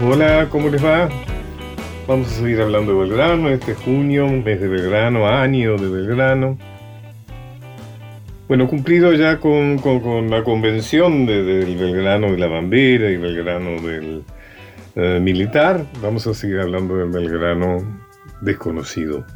[0.00, 1.08] Hola, ¿cómo les va?
[2.06, 6.56] Vamos a seguir hablando de Belgrano, este junio, mes de Belgrano, año de Belgrano.
[8.46, 9.80] Bueno, cumplido ya con,
[10.30, 14.22] la convención del Belgrano de la bandera y Belgrano del
[14.94, 17.78] eh, militar, vamos a seguir hablando del Belgrano
[18.40, 19.26] desconocido.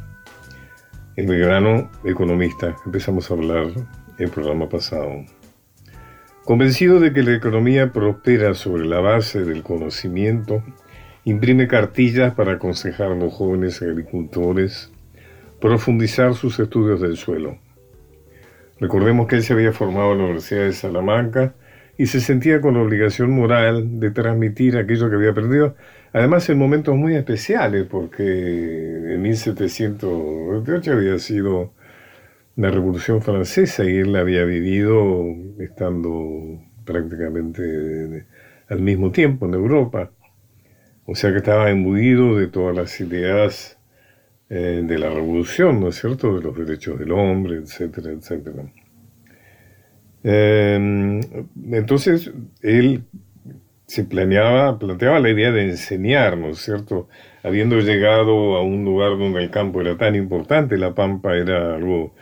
[1.17, 3.65] El Belgrano economista, empezamos a hablar
[4.17, 5.25] el programa pasado.
[6.45, 10.61] Convencido de que la economía prospera sobre la base del conocimiento,
[11.23, 14.91] imprime cartillas para aconsejar a los jóvenes agricultores
[15.61, 17.57] profundizar sus estudios del suelo.
[18.77, 21.55] Recordemos que él se había formado en la Universidad de Salamanca
[21.97, 25.75] y se sentía con la obligación moral de transmitir aquello que había aprendido,
[26.11, 28.23] además en momentos muy especiales, porque
[29.13, 31.71] en 1728 había sido
[32.55, 35.25] la Revolución Francesa y él había vivido
[35.59, 38.25] estando prácticamente
[38.69, 40.11] al mismo tiempo en Europa.
[41.05, 43.77] O sea que estaba imbuido de todas las ideas
[44.49, 46.35] eh, de la revolución, ¿no es cierto?
[46.35, 48.63] De los derechos del hombre, etcétera, etcétera.
[50.23, 51.19] Em,
[51.71, 53.03] entonces, él
[53.85, 57.09] se planeaba, planteaba la idea de enseñar, ¿no es cierto?
[57.43, 62.13] Habiendo llegado a un lugar donde el campo era tan importante, la pampa era algo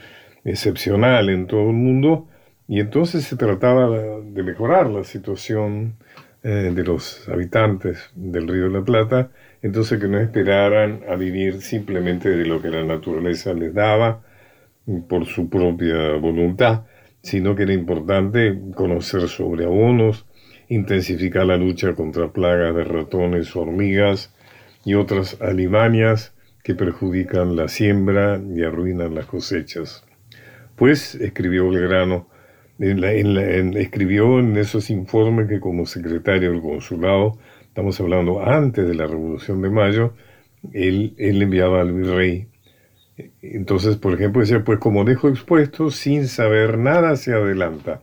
[0.44, 2.28] excepcional en todo el mundo,
[2.67, 5.95] y entonces se trataba de mejorar la situación
[6.44, 9.30] eh, de los habitantes del Río de la Plata,
[9.62, 14.23] entonces que no esperaran a vivir simplemente de lo que la naturaleza les daba
[15.08, 16.86] por su propia voluntad,
[17.22, 20.25] sino que era importante conocer sobre abonos,
[20.67, 24.34] intensificar la lucha contra plagas de ratones, hormigas
[24.84, 30.03] y otras alimañas que perjudican la siembra y arruinan las cosechas.
[30.81, 32.28] Pues escribió Belgrano,
[32.80, 39.06] en escribió en esos informes que como secretario del consulado, estamos hablando antes de la
[39.06, 40.16] Revolución de Mayo,
[40.74, 42.47] él, él enviaba al virrey.
[43.44, 48.02] Entonces, por ejemplo, decía, pues como dejo expuesto, sin saber nada se adelanta.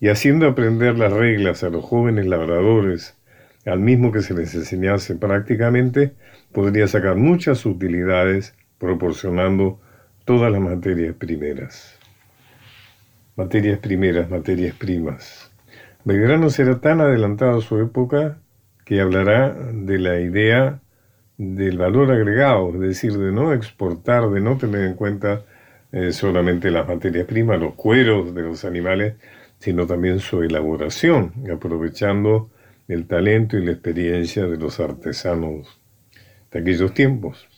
[0.00, 3.16] Y haciendo aprender las reglas a los jóvenes labradores,
[3.64, 6.14] al mismo que se les enseñase prácticamente,
[6.50, 9.78] podría sacar muchas utilidades proporcionando
[10.24, 11.98] todas las materias primeras
[13.36, 15.50] materias primeras, materias primas.
[16.04, 18.38] Belgrano será tan adelantado a su época
[18.84, 20.80] que hablará de la idea
[21.38, 25.44] del valor agregado, es decir, de no exportar, de no tener en cuenta
[25.92, 29.14] eh, solamente las materias primas, los cueros de los animales,
[29.58, 32.50] sino también su elaboración, aprovechando
[32.88, 35.80] el talento y la experiencia de los artesanos
[36.50, 37.48] de aquellos tiempos.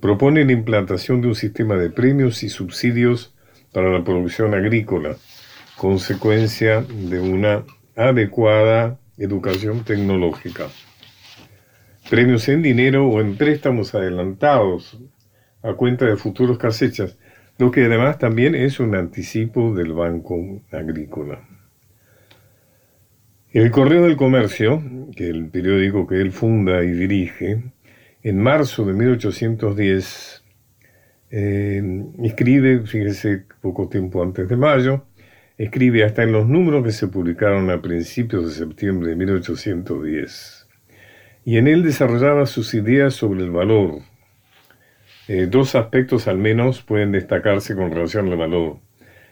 [0.00, 3.34] Propone la implantación de un sistema de premios y subsidios
[3.72, 5.16] para la producción agrícola,
[5.76, 7.64] consecuencia de una
[7.96, 10.68] adecuada educación tecnológica.
[12.08, 14.98] Premios en dinero o en préstamos adelantados
[15.62, 17.18] a cuenta de futuros cosechas,
[17.58, 21.46] lo que además también es un anticipo del Banco Agrícola.
[23.52, 24.82] El Correo del Comercio,
[25.14, 27.64] que es el periódico que él funda y dirige,
[28.22, 30.44] en marzo de 1810
[31.30, 35.04] eh, escribe, fíjese, poco tiempo antes de mayo,
[35.56, 40.68] escribe hasta en los números que se publicaron a principios de septiembre de 1810.
[41.44, 44.00] Y en él desarrollaba sus ideas sobre el valor.
[45.28, 48.78] Eh, dos aspectos al menos pueden destacarse con relación al valor.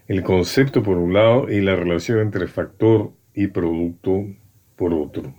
[0.06, 4.24] El concepto por un lado y la relación entre factor y producto
[4.76, 5.34] por otro.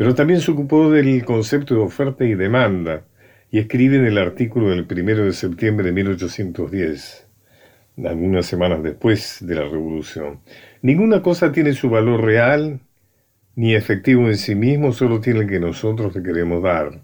[0.00, 3.04] Pero también se ocupó del concepto de oferta y demanda,
[3.50, 7.26] y escribe en el artículo del 1 de septiembre de 1810,
[8.06, 10.40] algunas semanas después de la Revolución.
[10.80, 12.80] Ninguna cosa tiene su valor real
[13.56, 17.02] ni efectivo en sí mismo, solo tiene que nosotros le queremos dar.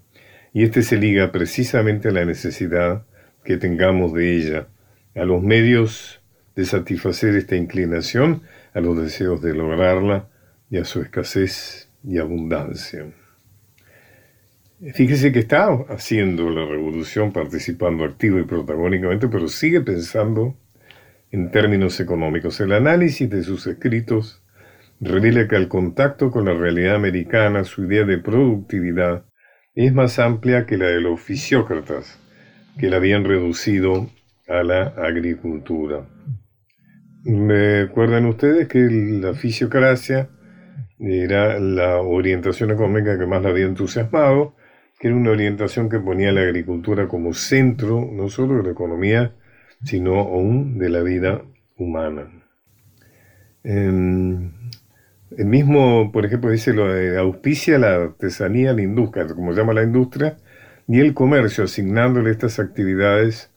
[0.55, 3.05] Y este se liga precisamente a la necesidad
[3.45, 4.69] que tengamos de ella,
[5.15, 6.23] a los medios
[6.55, 8.41] de satisfacer esta inclinación,
[8.73, 10.31] a los deseos de lograrla
[10.71, 13.07] y a su escasez y abundancia.
[14.95, 20.57] Fíjese que está haciendo la revolución, participando activo y protagónicamente, pero sigue pensando
[21.31, 22.61] en términos económicos.
[22.61, 24.43] El análisis de sus escritos
[25.01, 29.25] revela que al contacto con la realidad americana, su idea de productividad
[29.75, 32.19] es más amplia que la de los fisiócratas,
[32.79, 34.11] que la habían reducido
[34.47, 36.07] a la agricultura.
[37.25, 40.31] ¿Me acuerdan ustedes que la fisiocracia
[40.99, 44.55] era la orientación económica que más la había entusiasmado?
[44.99, 49.35] que era una orientación que ponía la agricultura como centro no solo de la economía,
[49.85, 51.43] sino aún de la vida
[51.77, 52.31] humana.
[53.65, 54.53] Em,
[55.37, 59.83] El mismo, por ejemplo, dice lo de auspicia la artesanía, la industria, como llama la
[59.83, 60.37] industria,
[60.89, 63.53] y el comercio, asignándole estas actividades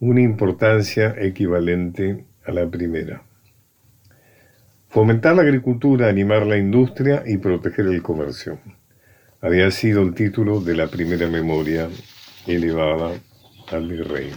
[0.00, 3.22] una importancia equivalente a la primera.
[4.94, 8.60] Fomentar la agricultura, animar la industria y proteger el comercio.
[9.40, 11.88] Había sido el título de la primera memoria
[12.46, 13.10] elevada
[13.72, 14.30] al virrey.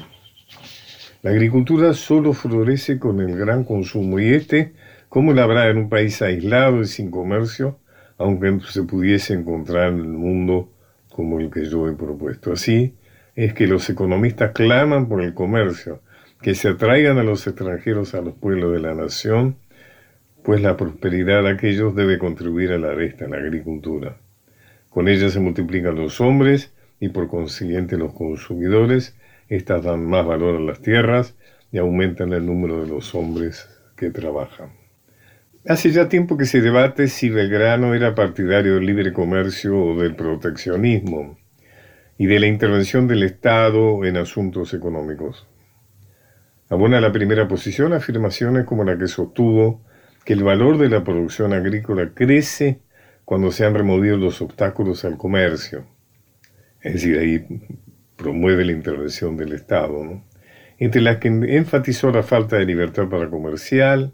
[1.21, 4.73] La agricultura solo florece con el gran consumo y este,
[5.09, 7.77] como la habrá en un país aislado y sin comercio,
[8.17, 10.71] aunque se pudiese encontrar en el mundo
[11.11, 12.51] como el que yo he propuesto.
[12.51, 12.95] Así
[13.35, 16.01] es que los economistas claman por el comercio,
[16.41, 19.57] que se atraigan a los extranjeros a los pueblos de la nación,
[20.47, 24.15] pues la prosperidad de aquellos debe contribuir a la resta en la agricultura.
[24.89, 26.71] Con ella se multiplican los hombres
[27.01, 29.13] y por consiguiente los consumidores,
[29.49, 31.35] estas dan más valor a las tierras
[31.69, 33.67] y aumentan el número de los hombres
[33.97, 34.69] que trabajan.
[35.67, 40.15] Hace ya tiempo que se debate si Belgrano era partidario del libre comercio o del
[40.15, 41.37] proteccionismo
[42.17, 45.45] y de la intervención del Estado en asuntos económicos.
[46.69, 49.85] Abona la primera posición afirmaciones como la que sostuvo
[50.27, 52.81] que el valor de la producción agrícola crece
[53.23, 55.85] cuando se han removido los obstáculos al comercio.
[56.81, 57.45] Es decir, ahí
[58.17, 60.21] promueve la intervención del Estado,
[60.79, 64.11] entre las que enfatizó la falta de libertad para comercial,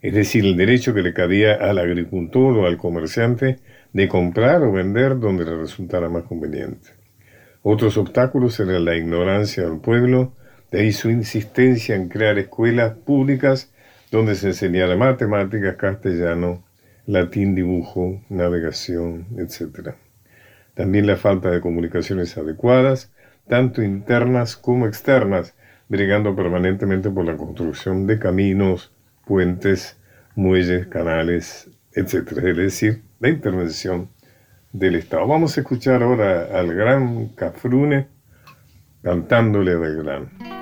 [0.00, 3.58] es decir, el derecho que le cabía al agricultor o al comerciante
[3.92, 6.90] de comprar o vender donde le resultara más conveniente.
[7.62, 10.36] Otros obstáculos eran la ignorancia del pueblo,
[10.70, 13.71] de ahí su insistencia en crear escuelas públicas
[14.12, 16.62] donde se enseñara matemáticas, castellano,
[17.06, 19.94] latín, dibujo, navegación, etc.
[20.74, 23.10] También la falta de comunicaciones adecuadas,
[23.48, 25.56] tanto internas como externas,
[25.88, 28.92] brigando permanentemente por la construcción de caminos,
[29.26, 29.98] puentes,
[30.36, 32.32] muelles, canales, etc.
[32.36, 34.10] Es decir, la intervención
[34.72, 35.26] del Estado.
[35.26, 38.08] Vamos a escuchar ahora al gran Cafrune
[39.02, 40.61] cantándole a Belgrano.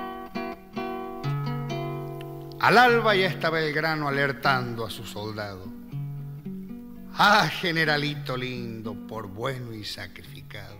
[2.61, 5.65] Al alba ya está Belgrano alertando a su soldado.
[7.17, 10.77] Ah, generalito lindo, por bueno y sacrificado.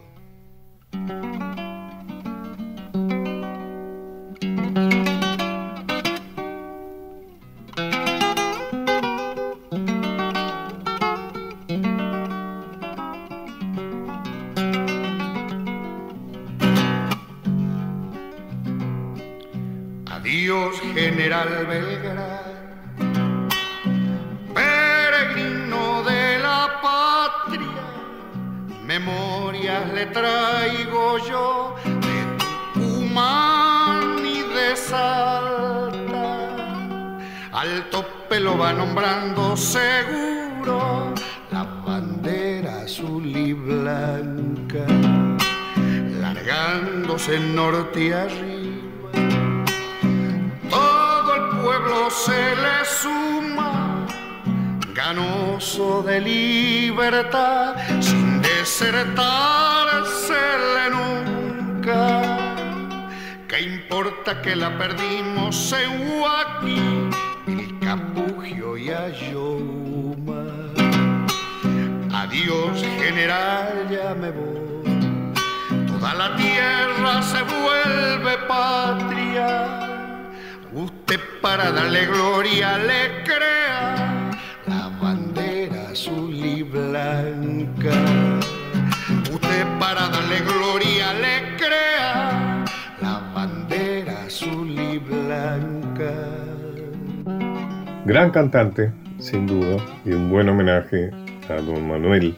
[30.08, 32.38] Traigo yo de
[32.74, 36.38] Tucumán y de Salta.
[37.52, 41.14] Al tope lo va nombrando seguro
[41.52, 44.86] la bandera azul y blanca,
[46.20, 48.72] largándose norte y arriba
[51.62, 54.06] pueblo se le suma,
[54.94, 58.42] ganoso de libertad, sin
[60.90, 62.22] nunca.
[63.48, 67.10] ¿Qué importa que la perdimos en Huaki,
[67.48, 70.46] el Capugio y Ayoma?
[72.14, 74.72] Adiós, general, ya me voy.
[75.88, 79.82] Toda la tierra se vuelve patria
[80.74, 84.32] Usted para darle gloria le crea
[84.68, 88.21] la bandera azul y blanca.
[89.94, 92.64] Para darle gloria le crea
[93.02, 96.14] la bandera azul y blanca.
[98.06, 101.12] Gran cantante, sin duda, y un buen homenaje
[101.50, 102.38] a don Manuel.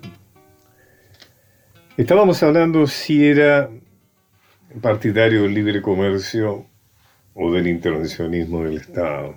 [1.95, 3.69] Estábamos hablando si era
[4.81, 6.65] partidario del libre comercio
[7.35, 9.35] o del intervencionismo del Estado?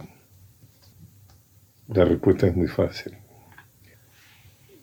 [1.88, 3.25] La respuesta es muy fácil.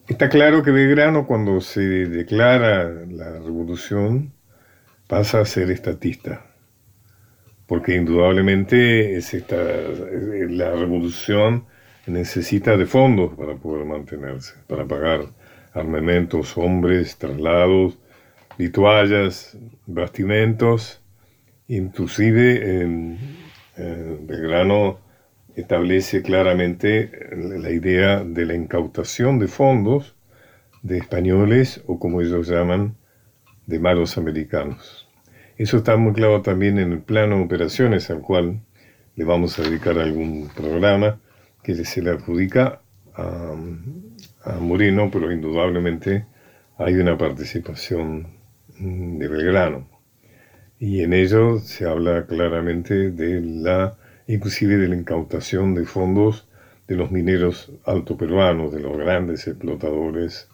[0.08, 4.34] Está claro que Belgrano cuando se declara la revolución
[5.08, 6.46] pasa a ser estatista,
[7.68, 11.66] porque indudablemente es esta, la revolución
[12.06, 15.22] necesita de fondos para poder mantenerse, para pagar
[15.74, 17.98] armamentos, hombres, traslados,
[18.58, 21.04] vituallas, bastimentos,
[21.68, 23.18] Inclusive
[23.78, 25.00] Belgrano
[25.56, 30.16] establece claramente la idea de la incautación de fondos
[30.82, 32.96] de españoles o como ellos llaman,
[33.66, 35.08] de malos americanos.
[35.58, 38.60] Eso está muy claro también en el plano de operaciones al cual
[39.16, 41.20] le vamos a dedicar algún programa
[41.64, 42.82] que se le adjudica
[43.16, 43.56] a,
[44.44, 46.26] a Moreno, pero indudablemente
[46.78, 48.28] hay una participación
[48.78, 49.88] mm, de Belgrano.
[50.80, 53.96] Y en ello se habla claramente de la,
[54.28, 56.48] inclusive de la incautación de fondos
[56.88, 60.48] de los mineros altoperuanos, de los grandes explotadores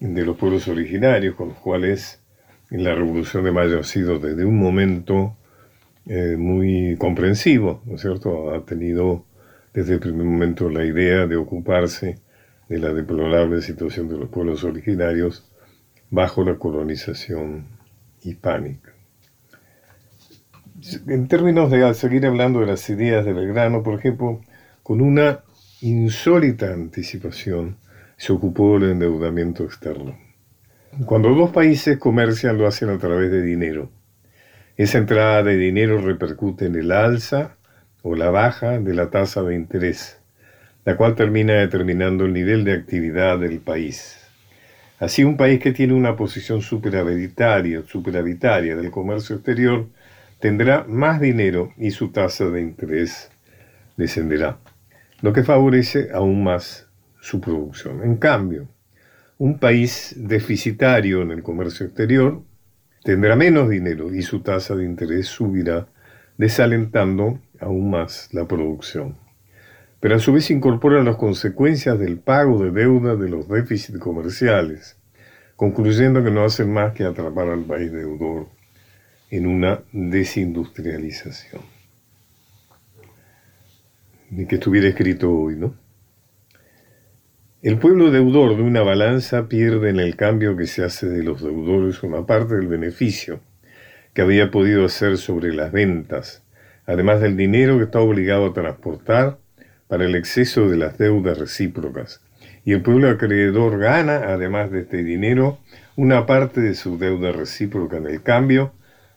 [0.00, 2.20] de los pueblos originarios, con los cuales
[2.70, 5.36] la Revolución de Mayo ha sido desde un momento
[6.06, 8.54] eh, muy comprensivo, ¿no es cierto?
[8.54, 9.24] Ha tenido
[9.72, 12.18] desde el primer momento la idea de ocuparse
[12.68, 15.50] de la deplorable situación de los pueblos originarios
[16.10, 17.66] bajo la colonización
[18.22, 18.95] hispánica.
[21.06, 24.40] En términos de seguir hablando de las ideas de Belgrano, por ejemplo,
[24.82, 25.40] con una
[25.80, 27.76] insólita anticipación
[28.16, 30.16] se ocupó del endeudamiento externo.
[31.04, 33.90] Cuando dos países comercian lo hacen a través de dinero.
[34.76, 37.56] Esa entrada de dinero repercute en el alza
[38.02, 40.20] o la baja de la tasa de interés,
[40.84, 44.18] la cual termina determinando el nivel de actividad del país.
[44.98, 49.88] Así un país que tiene una posición superavitaria, del comercio exterior
[50.40, 53.30] tendrá más dinero y su tasa de interés
[53.96, 54.58] descenderá,
[55.22, 56.88] lo que favorece aún más
[57.20, 58.02] su producción.
[58.02, 58.68] En cambio,
[59.38, 62.42] un país deficitario en el comercio exterior
[63.02, 65.88] tendrá menos dinero y su tasa de interés subirá,
[66.36, 69.16] desalentando aún más la producción.
[70.00, 74.98] Pero a su vez incorpora las consecuencias del pago de deuda de los déficits comerciales,
[75.56, 78.48] concluyendo que no hacen más que atrapar al país deudor
[79.30, 81.62] en una desindustrialización.
[84.30, 85.74] Ni que estuviera escrito hoy, ¿no?
[87.62, 91.42] El pueblo deudor de una balanza pierde en el cambio que se hace de los
[91.42, 93.40] deudores una parte del beneficio
[94.14, 96.44] que había podido hacer sobre las ventas,
[96.86, 99.38] además del dinero que está obligado a transportar
[99.88, 102.20] para el exceso de las deudas recíprocas.
[102.64, 105.58] Y el pueblo acreedor gana, además de este dinero,
[105.96, 108.72] una parte de su deuda recíproca en el cambio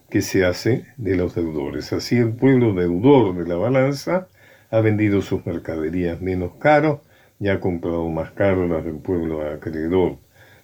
[0.09, 1.93] que se hace de los deudores.
[1.93, 4.27] Así el pueblo deudor de la balanza
[4.71, 7.01] ha vendido sus mercaderías menos caro
[7.39, 10.17] ya ha comprado más caro las del pueblo acreedor,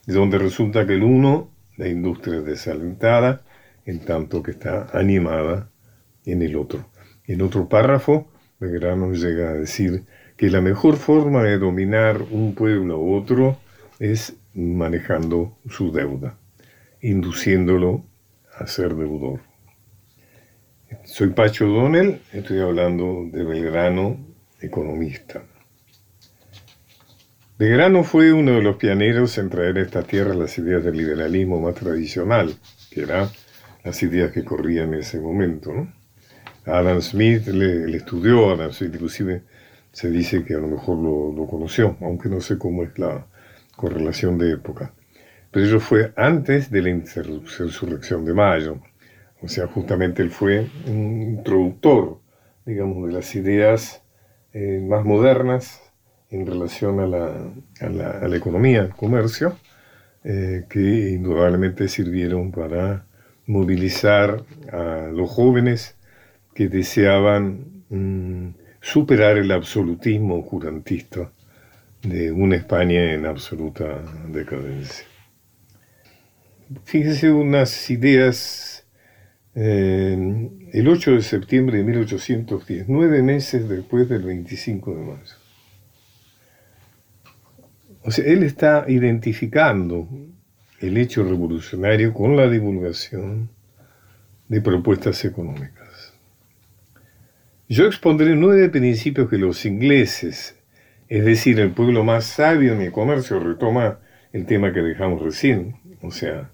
[0.05, 3.43] de donde resulta que el uno, la industria es desalentada,
[3.85, 5.69] en tanto que está animada
[6.25, 6.89] en el otro.
[7.25, 8.27] En otro párrafo,
[8.59, 10.03] Belgrano llega a decir
[10.37, 13.57] que la mejor forma de dominar un pueblo u otro
[13.99, 16.37] es manejando su deuda,
[17.01, 18.03] induciéndolo
[18.57, 19.41] a deudor.
[21.03, 24.25] Soy Pacho Donnell, estoy hablando de Belgrano,
[24.61, 25.43] economista.
[27.57, 31.59] Belgrano fue uno de los pioneros en traer a esta tierra las ideas del liberalismo
[31.59, 32.53] más tradicional,
[32.89, 33.29] que eran
[33.83, 35.87] las ideas que corrían en ese momento.
[36.65, 39.43] Adam Smith le, estudió, Adam Smith inclusive
[39.91, 43.27] se dice que a lo mejor lo, conoció, aunque no sé cómo es la
[43.75, 44.93] correlación de época.
[45.55, 48.81] Pero eso fue antes de la insurrección de Mayo.
[49.41, 52.19] O sea, justamente él fue un introductor,
[52.65, 54.03] digamos, de las ideas
[54.51, 55.81] eh, más modernas
[56.29, 59.57] en relación a la, economía, al comercio,
[60.25, 63.05] eh, que indudablemente sirvieron para
[63.45, 64.43] movilizar
[64.73, 65.95] a los jóvenes
[66.53, 71.31] que deseaban mm, superar el absolutismo jurantista
[72.01, 75.14] de una España en absoluta decadencia.
[76.83, 78.85] Fíjese unas ideas.
[79.57, 85.35] Eh, el 8 de septiembre de 1810, nueve meses después del 25 de mayo.
[88.03, 90.09] O sea, él está identificando
[90.81, 93.49] el hecho revolucionario con la divulgación
[94.49, 96.13] de propuestas económicas.
[97.69, 100.59] Yo expondré nueve principios que los ingleses,
[101.07, 103.99] es decir, el pueblo más sabio en el comercio, retoma
[104.33, 105.77] el tema que dejamos recién.
[106.01, 106.51] O sea,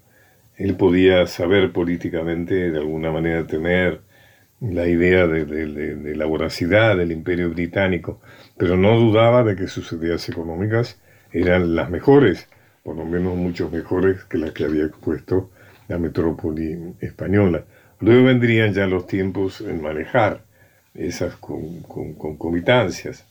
[0.56, 4.00] él podía saber políticamente, de alguna manera, tener
[4.60, 8.20] la idea de, la voracidad del imperio británico,
[8.56, 11.00] pero no dudaba de que sus ideas económicas
[11.32, 12.48] eran las mejores,
[12.84, 15.50] por lo menos mucho mejores que las que había expuesto
[15.88, 17.64] la metrópoli española.
[18.00, 20.44] Luego vendrían ya los tiempos en manejar
[20.94, 23.26] esas concomitancias.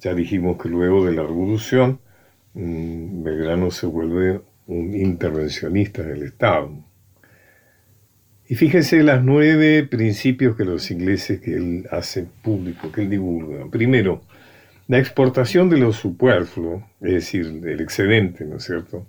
[0.00, 2.00] Ya dijimos que luego de la revolución,
[2.54, 6.70] mmm, Belgrano se vuelve un intervencionista del Estado.
[8.46, 13.70] Y fíjense los nueve principios que los ingleses que él hace público, que él divulga.
[13.70, 14.22] Primero,
[14.86, 19.06] la exportación de lo superfluo, es decir, del excedente, ¿no es cierto?,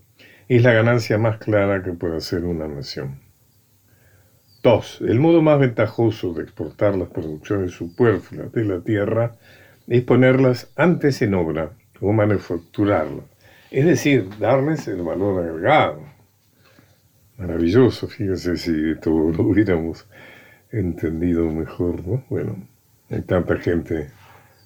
[0.50, 3.22] es la ganancia más clara que puede hacer una nación.
[4.64, 9.38] Dos, el modo más ventajoso de exportar las producciones superfluas de la tierra
[9.88, 13.24] es ponerlas antes en obra o manufacturarlo.
[13.72, 16.02] Es decir, darles el valor agregado.
[17.38, 20.08] Maravilloso, fíjense si esto lo hubiéramos
[20.72, 22.24] entendido mejor, ¿no?
[22.30, 22.68] Bueno,
[23.12, 24.10] hay tanta gente,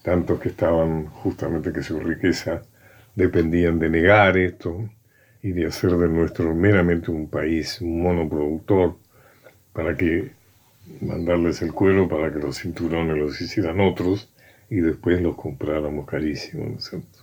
[0.04, 2.62] tantos que estaban justamente que su riqueza
[3.14, 4.90] dependían de negar esto
[5.42, 8.96] y de hacer de nuestro meramente un país monoproductor
[9.74, 10.32] para que
[11.02, 14.34] mandarles el cuero para que los cinturones los hicieran otros
[14.70, 17.23] y después los compráramos carísimos, ¿no?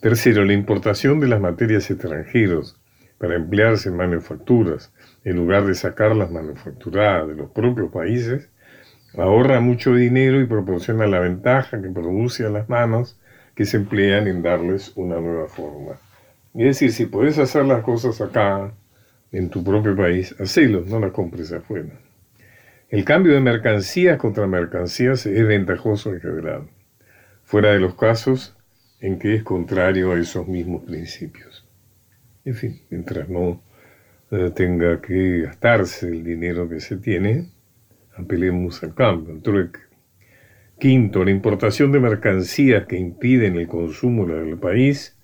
[0.00, 2.74] Tercero, la importación de las materias extranjeras
[3.18, 8.48] para emplearse en manufacturas, en lugar de sacarlas manufacturadas de los propios países,
[9.18, 13.20] ahorra mucho dinero y proporciona la ventaja que produce a las manos
[13.54, 16.00] que se emplean en darles una nueva forma.
[16.54, 18.72] Es decir, si puedes hacer las cosas acá,
[19.32, 21.90] en tu propio país, hacelo, no las compres afuera.
[22.88, 26.70] El cambio de mercancías contra mercancías es ventajoso en general,
[27.44, 28.56] fuera de los casos
[29.00, 31.66] en que es contrario a esos mismos principios.
[32.44, 33.62] En fin, mientras no
[34.30, 37.50] eh, tenga que gastarse el dinero que se tiene,
[38.16, 39.80] apelemos al cambio, al trueque.
[40.78, 45.16] Quinto, la importación de mercancías que impiden el consumo del país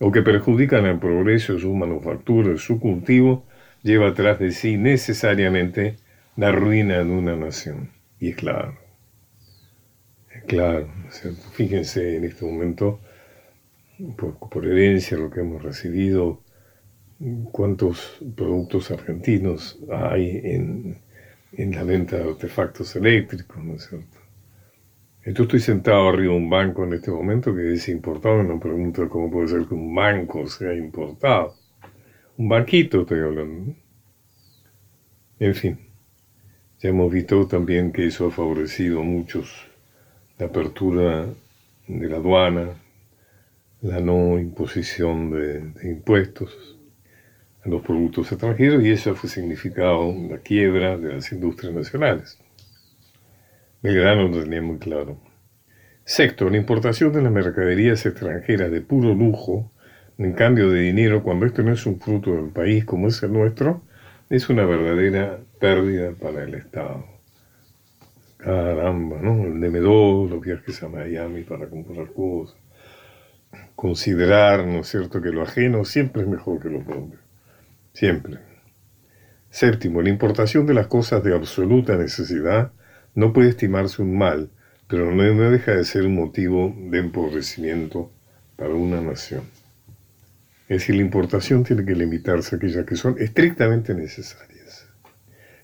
[0.00, 3.46] o que perjudican el progreso de su manufactura, su cultivo,
[3.82, 5.96] lleva atrás de sí necesariamente
[6.36, 7.90] la ruina de una nación.
[8.18, 8.78] Y es claro,
[10.34, 10.88] es claro,
[11.52, 13.00] fíjense en este momento,
[14.16, 16.42] por, herencia, lo que hemos recibido,
[17.50, 20.98] cuántos productos argentinos hay en,
[21.52, 24.18] en la venta de artefactos eléctricos, ¿no es cierto?
[25.24, 29.08] Yo estoy sentado arriba de un banco en este momento que es importado me pregunto
[29.08, 31.54] cómo puede ser que un banco sea importado.
[32.38, 33.72] Un banquito estoy hablando.
[35.38, 35.78] En fin,
[36.80, 39.68] ya hemos visto también que eso ha favorecido muchos
[40.38, 41.26] la apertura
[41.86, 42.81] de la aduana,
[43.82, 46.78] la no imposición de, impuestos
[47.64, 52.38] a los productos extranjeros y eso ha significado la quiebra de las industrias nacionales.
[53.82, 55.18] Belgrano lo tenía muy claro.
[56.04, 59.72] Sexto, la importación de las mercaderías extranjeras de puro lujo,
[60.16, 63.32] en cambio de dinero, cuando esto no es un fruto del país como es el
[63.32, 63.82] nuestro,
[64.30, 67.04] es una verdadera pérdida para el Estado.
[68.36, 69.44] Caramba, ¿no?
[69.44, 72.61] El DM2, los viajes a Miami para comprar cosas.
[73.74, 77.18] Considerar, ¿no es cierto?, que lo ajeno siempre es mejor que lo propio.
[77.92, 78.38] Siempre.
[79.50, 82.72] Séptimo, la importación de las cosas de absoluta necesidad
[83.14, 84.50] no puede estimarse un mal,
[84.88, 88.10] pero no, deja de ser un motivo de empobrecimiento
[88.56, 89.42] para una nación.
[90.68, 94.88] Es decir, la importación tiene que limitarse a aquellas que son estrictamente necesarias.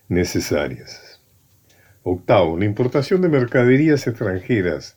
[0.09, 1.23] Necesarias.
[2.03, 4.97] Octavo, la importación de mercaderías extranjeras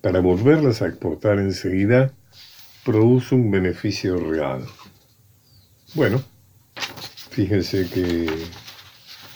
[0.00, 2.12] para volverlas a exportar enseguida
[2.84, 4.64] produce un beneficio real.
[5.94, 6.22] Bueno,
[7.30, 8.28] fíjense qué,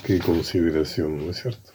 [0.04, 1.72] qué consideración, ¿no es cierto?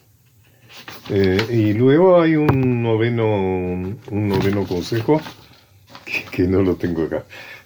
[1.10, 5.20] Eh, y luego hay un noveno, un noveno consejo
[6.32, 7.24] que, no lo tengo acá.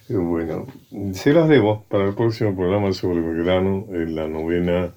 [0.09, 0.67] Bueno,
[1.13, 4.91] se las debo para el próximo programa sobre Belgrano, en la novena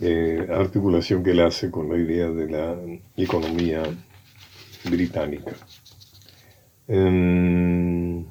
[0.00, 2.76] eh, articulación que él hace con la idea de la
[3.16, 3.82] economía
[4.84, 5.52] británica.
[6.88, 8.24] Em,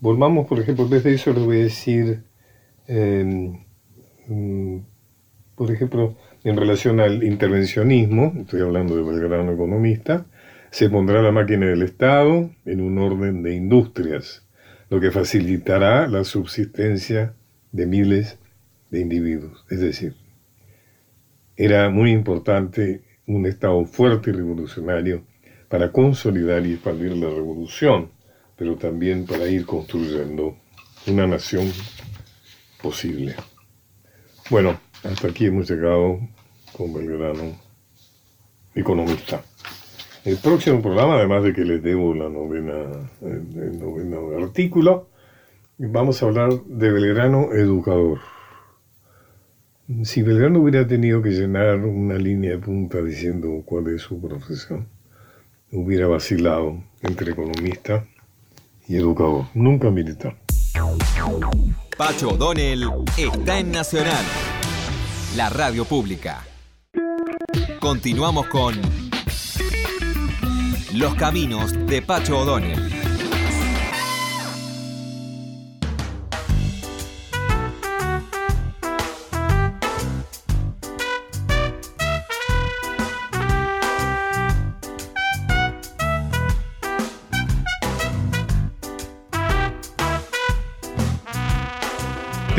[0.00, 2.22] volvamos, por ejemplo, desde eso les voy a decir,
[2.86, 3.58] em,
[4.28, 4.78] mm,
[5.56, 10.26] por ejemplo, en relación al intervencionismo, estoy hablando de Belgrano economista,
[10.70, 14.46] se pondrá la máquina del Estado en un orden de industrias,
[14.90, 17.34] lo que facilitará la subsistencia
[17.72, 18.38] de miles
[18.90, 19.64] de individuos.
[19.70, 20.14] Es decir,
[21.56, 25.24] era muy importante un Estado fuerte y revolucionario
[25.72, 28.10] para consolidar y expandir la revolución,
[28.58, 30.54] pero también para ir construyendo
[31.06, 31.72] una nación
[32.82, 33.34] posible.
[34.50, 36.20] Bueno, hasta aquí hemos llegado
[36.76, 37.56] con Belgrano,
[38.74, 39.42] economista.
[40.26, 45.08] El próximo programa, además de que les debo la novena, el, noveno artículo,
[45.78, 48.18] vamos a hablar de Belgrano educador.
[50.04, 54.91] Si Belgrano hubiera tenido que llenar una línea de punta diciendo cuál es su profesión,
[55.72, 58.04] hubiera vacilado entre economista
[58.86, 60.36] y educador, nunca militar.
[61.96, 64.24] Pacho O'Donnell está en Nacional
[65.36, 66.44] la radio pública.
[67.80, 68.74] Continuamos con
[70.94, 72.91] Los Caminos de Pacho O'Donnell.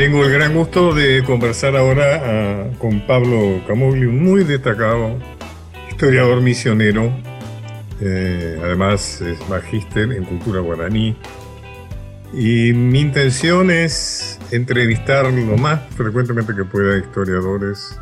[0.04, 5.18] Tengo el gran gusto de conversar ahora ah, con Pablo Camogli, un muy destacado
[5.88, 7.10] historiador misionero.
[8.02, 11.16] Eh, además es magíster en cultura guaraní.
[12.34, 17.98] Y mi intención es entrevistar lo más frecuentemente que pueda historiadores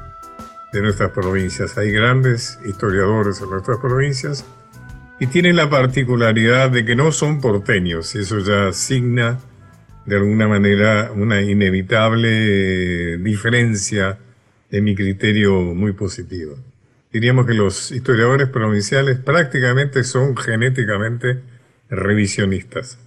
[0.73, 1.79] de nuestras provincias.
[1.79, 4.45] Hay grandes historiadores en nuestras provincias
[5.21, 9.39] y tienen la particularidad de que no son porteños y eso ya asigna
[10.07, 14.19] de alguna manera una inevitable diferencia
[14.71, 16.55] en mi criterio muy positiva.
[17.13, 21.41] Diríamos que los historiadores provinciales prácticamente son genéticamente
[21.91, 22.99] revisionistas.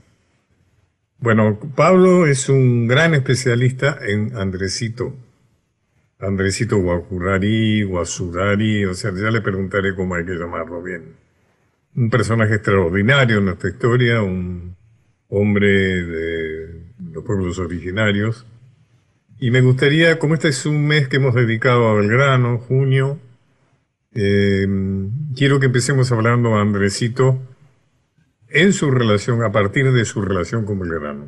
[1.17, 5.15] Bueno, Pablo es un gran especialista en Andresito.
[6.19, 11.15] Andresito Guacurari, Guasurari, o sea, ya le preguntaré cómo hay que llamarlo bien.
[11.95, 14.75] Un personaje extraordinario en nuestra historia, un
[15.29, 16.64] hombre de
[17.15, 18.45] los pueblos originarios.
[19.39, 23.19] Y me gustaría, como este es un mes que hemos dedicado a Belgrano, junio,
[24.13, 24.67] eh,
[25.35, 27.39] quiero que empecemos hablando a Andresito
[28.49, 31.27] en su relación, a partir de su relación con Belgrano.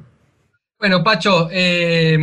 [0.80, 2.18] Bueno, Pacho, eh,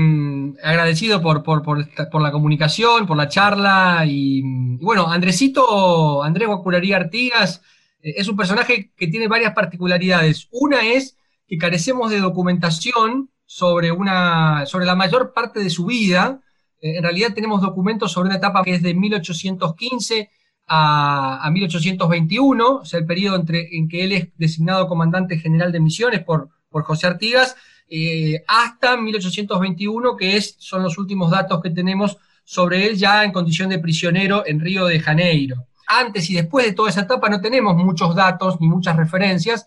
[0.62, 4.04] agradecido por, por, la comunicación, por la charla.
[4.06, 4.42] Y,
[4.76, 7.62] bueno, Andresito, Andrés Guacuraría Artigas,
[8.00, 10.48] eh, es un personaje que tiene varias particularidades.
[10.52, 16.40] Una es que carecemos de documentación sobre, una, sobre la mayor parte de su vida.
[16.80, 20.30] Eh, en realidad tenemos documentos sobre una etapa que es de 1815
[20.66, 25.80] a, 1821, o sea, el periodo entre, en que él es designado comandante general de
[25.80, 27.56] misiones por, por José Artigas,
[27.88, 33.32] eh, hasta 1821, que es, son los últimos datos que tenemos sobre él ya en
[33.32, 35.66] condición de prisionero en Río de Janeiro.
[35.86, 39.66] Antes y después de toda esa etapa no tenemos muchos datos ni muchas referencias,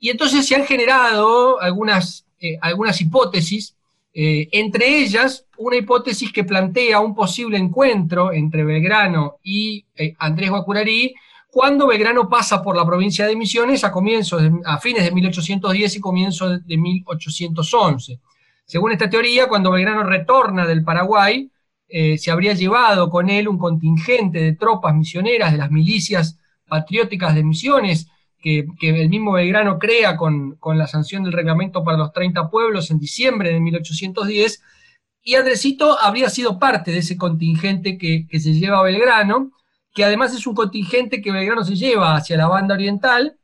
[0.00, 3.74] y entonces se han generado algunas eh, algunas hipótesis,
[4.14, 10.50] eh, entre ellas una hipótesis que plantea un posible encuentro entre Belgrano y eh, Andrés
[10.50, 11.14] Guacurarí
[11.50, 16.00] cuando Belgrano pasa por la provincia de Misiones a, comienzos a fines de 1810 y
[16.00, 18.20] comienzos de 1811.
[18.64, 21.50] Según esta teoría, cuando Belgrano retorna del Paraguay,
[21.88, 27.42] se habría llevado con él un contingente de tropas misioneras de las milicias patrióticas de
[27.42, 28.08] Misiones,
[28.40, 32.98] que, el mismo Belgrano crea con, la sanción del reglamento para los 30 pueblos en
[32.98, 34.62] diciembre de 1810,
[35.22, 39.52] y Andresito habría sido parte de ese contingente que, se lleva a Belgrano,
[39.92, 43.38] que además es un contingente que Belgrano se lleva hacia la banda oriental,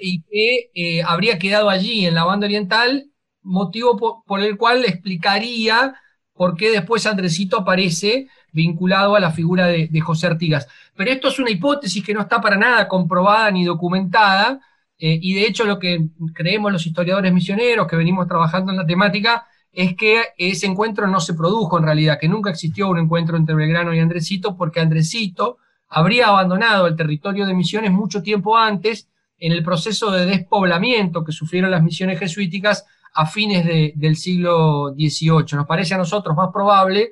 [0.00, 3.10] y que eh, habría quedado allí en la banda oriental,
[3.42, 5.94] motivo por, el cual explicaría
[6.32, 10.66] por qué después Andresito aparece vinculado a la figura de, José Artigas.
[10.96, 14.60] Pero esto es una hipótesis que no está para nada comprobada ni documentada,
[14.96, 18.86] eh, y de hecho lo que creemos los historiadores misioneros que venimos trabajando en la
[18.86, 23.36] temática es que ese encuentro no se produjo en realidad, que nunca existió un encuentro
[23.36, 29.08] entre Belgrano y Andresito, porque Andresito habría abandonado el territorio de misiones mucho tiempo antes
[29.38, 33.64] en el proceso de despoblamiento que sufrieron las misiones jesuíticas a fines
[33.96, 35.56] del siglo XVIII.
[35.56, 37.10] Nos parece a nosotros más probable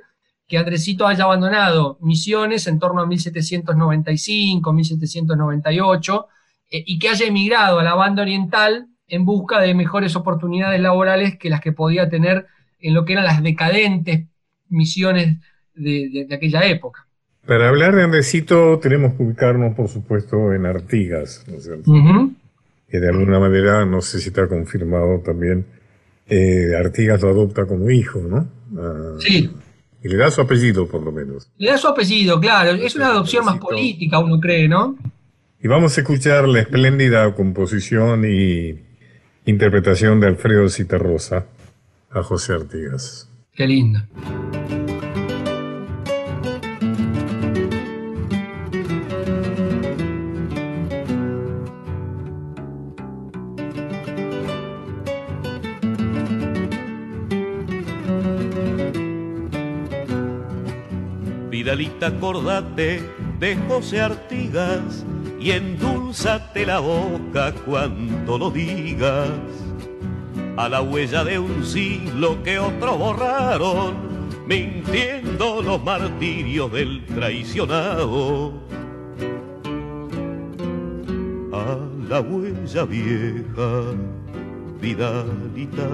[0.53, 6.27] que Andresito haya abandonado Misiones en torno a 1795, 1798,
[6.71, 11.38] eh, y que haya emigrado a la banda oriental en busca de mejores oportunidades laborales
[11.38, 12.45] que las que podía tener
[12.81, 14.27] en lo que eran las decadentes
[14.69, 15.38] misiones
[15.75, 17.07] de, aquella época.
[17.47, 21.91] Para hablar de Andresito tenemos que ubicarnos, por supuesto, en Artigas, ¿no es cierto?
[22.91, 25.65] Que de alguna manera, no sé si está confirmado también,
[26.29, 28.47] eh, Artigas lo adopta como hijo, ¿no?
[28.77, 29.51] Ah, sí.
[30.03, 31.49] Y le da su apellido, por lo menos.
[31.59, 32.73] Le da su apellido, claro.
[32.73, 34.97] Es una adopción más política, uno cree, ¿no?
[35.62, 38.81] Y vamos a escuchar la espléndida composición y
[39.47, 41.47] interpretación de Alfredo Citarrosa
[42.11, 43.29] a José Artigas.
[43.55, 44.01] Qué lindo.
[62.05, 63.03] Acordate
[63.38, 65.05] de José Artigas
[65.41, 69.31] y endulzate la boca cuando lo digas.
[70.57, 73.95] A la huella de un siglo que otro borraron,
[74.47, 78.53] mintiendo los martirios del traicionado.
[81.53, 83.83] A la huella vieja,
[84.81, 85.88] Vidalita,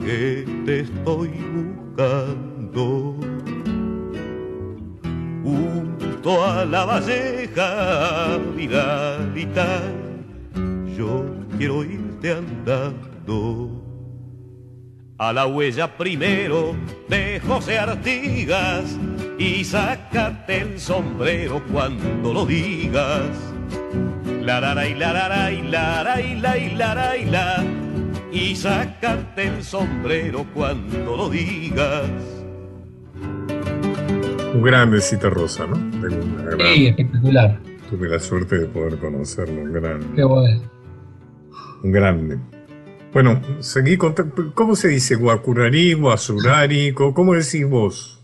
[0.00, 3.29] que te estoy buscando
[5.42, 9.82] junto a la valleja, Vidalita,
[10.96, 11.24] yo
[11.56, 13.80] quiero irte andando.
[15.20, 16.74] a la huella primero
[17.10, 18.96] de José Artigas
[19.38, 23.28] y sácate el sombrero cuando lo digas.
[24.40, 27.64] La la la la la la la la la la
[28.32, 32.39] y sácate el sombrero cuando lo digas.
[34.52, 35.76] Un grande Cita Rosa, ¿no?
[36.74, 37.60] sí, espectacular.
[37.88, 40.14] Tuve la suerte de poder conocerlo, un gran.
[40.16, 40.62] Qué bueno.
[41.84, 42.38] Un grande.
[43.12, 44.14] Bueno, seguí con,
[44.54, 45.14] ¿cómo se dice?
[45.14, 48.20] Guacurari, Guasurari, ¿cómo decís vos?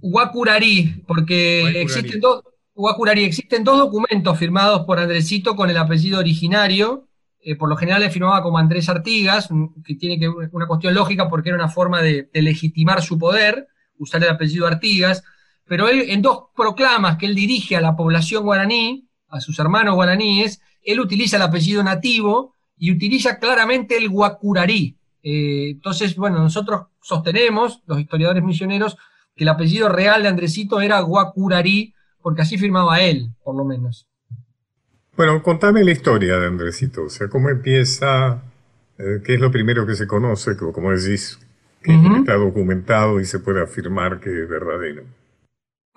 [0.00, 2.42] Guacurari, porque existen dos,
[2.74, 7.06] Guacurari, existen dos documentos firmados por Andresito con el apellido originario.
[7.40, 9.48] Eh, por lo general le firmaba como Andrés Artigas,
[9.84, 13.68] que tiene que, una cuestión lógica porque era una forma de, de legitimar su poder,
[13.96, 15.22] usar el apellido Artigas.
[15.68, 19.94] Pero él, en dos proclamas que él dirige a la población guaraní, a sus hermanos
[19.94, 24.96] guaraníes, él utiliza el apellido nativo y utiliza claramente el guacurarí.
[25.22, 28.96] Eh, entonces, bueno, nosotros sostenemos, los historiadores misioneros,
[29.36, 34.08] que el apellido real de Andresito era guacurarí, porque así firmaba él, por lo menos.
[35.16, 38.42] Bueno, contame la historia de Andresito, o sea, cómo empieza,
[38.98, 41.38] eh, qué es lo primero que se conoce, como decís,
[41.82, 45.17] que está documentado y se puede afirmar que es verdadero.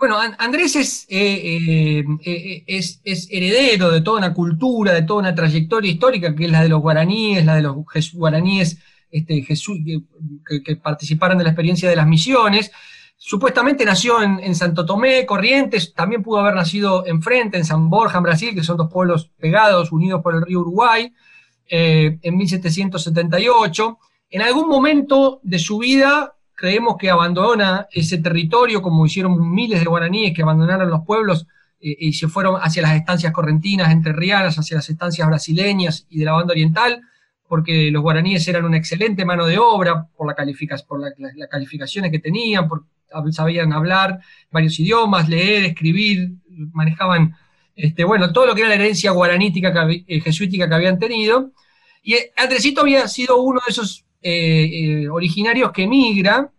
[0.02, 5.36] Bueno, Andrés eh, eh, eh, es, es, heredero de toda una cultura, de toda una
[5.36, 7.76] trayectoria histórica, que es la de los guaraníes, la de los
[8.14, 8.80] guaraníes
[9.12, 12.72] este, que, participaron de la experiencia de las misiones.
[13.16, 18.24] Supuestamente nació en, Santo Tomé, Corrientes, también pudo haber nacido enfrente, en San Borja, en
[18.24, 21.14] Brasil, que son dos pueblos pegados, unidos por el río Uruguay,
[21.68, 24.00] en 1778.
[24.32, 29.88] En algún momento de su vida creemos que abandona ese territorio, como hicieron miles de
[29.88, 31.47] guaraníes que abandonaron los pueblos
[31.80, 36.19] eh, y se fueron hacia las estancias correntinas, entre rianas, hacia las estancias brasileñas y
[36.19, 37.02] de la banda oriental,
[37.47, 40.36] porque los guaraníes eran una excelente mano de obra por, la
[40.88, 42.84] por las calificaciones que tenían, por,
[43.32, 44.19] sabían hablar
[44.52, 46.30] varios idiomas, leer, escribir,
[46.74, 47.36] manejaban
[47.76, 51.54] este, bueno, todo lo que era la herencia guaranítica, eh, jesuítica que habían tenido.
[52.04, 54.70] Y eh, Andresito había sido uno de esos eh,
[55.04, 56.52] eh, originarios que emigra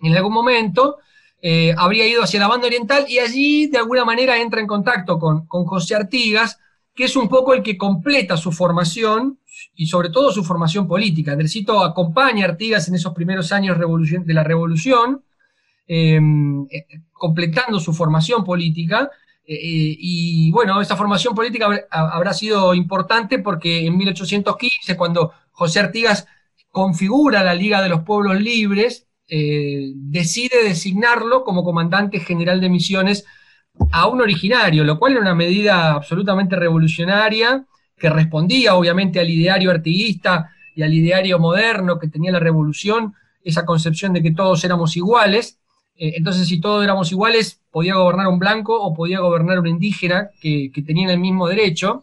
[0.00, 0.98] en algún momento,
[1.42, 5.18] eh, habría ido hacia la banda oriental y allí de alguna manera entra en contacto
[5.18, 6.58] con, José Artigas,
[6.94, 9.40] que es un poco el que completa su formación
[9.74, 11.32] y sobre todo su formación política.
[11.32, 15.24] Andresito acompaña a Artigas en esos primeros años de la revolución,
[15.88, 16.66] em,
[17.12, 19.10] completando su formación política.
[19.52, 26.24] y bueno, esa formación política habrá sido importante porque en 1815, cuando José Artigas
[26.70, 33.24] configura la Liga de los Pueblos Libres, eh, decide designarlo como comandante general de misiones
[33.92, 37.64] a un originario, lo cual era una medida absolutamente revolucionaria
[37.96, 43.64] que respondía obviamente al ideario artiguista y al ideario moderno que tenía la revolución, esa
[43.64, 45.58] concepción de que todos éramos iguales.
[45.96, 50.30] Eh, entonces, si todos éramos iguales, podía gobernar un blanco o podía gobernar un indígena
[50.40, 52.02] que, que tenían el mismo derecho.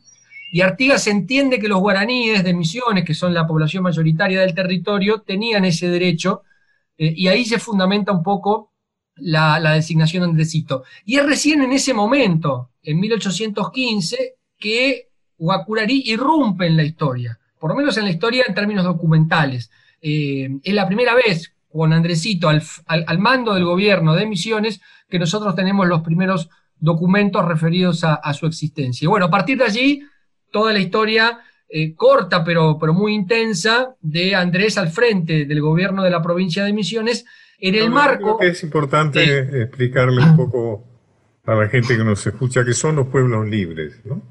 [0.51, 5.21] Y Artigas entiende que los guaraníes de Misiones, que son la población mayoritaria del territorio,
[5.21, 6.43] tenían ese derecho,
[6.97, 8.71] eh, y ahí se fundamenta un poco
[9.17, 10.83] la, designación de Andresito.
[11.05, 17.71] Y es recién en ese momento, en 1815, que Guacurarí irrumpe en la historia, por
[17.71, 19.69] lo menos en la historia en términos documentales.
[20.01, 25.55] Eh, es la primera vez con Andresito al, mando del gobierno de Misiones que nosotros
[25.55, 29.05] tenemos los primeros documentos referidos a, a su existencia.
[29.05, 30.03] Y bueno, a partir de allí
[30.51, 36.03] toda la historia eh, corta pero, pero muy intensa de Andrés al frente del gobierno
[36.03, 37.25] de la provincia de Misiones
[37.59, 38.39] en el marco...
[38.41, 40.85] es importante explicarle un poco
[41.45, 44.21] a la gente que nos escucha que son los pueblos libres, ¿no?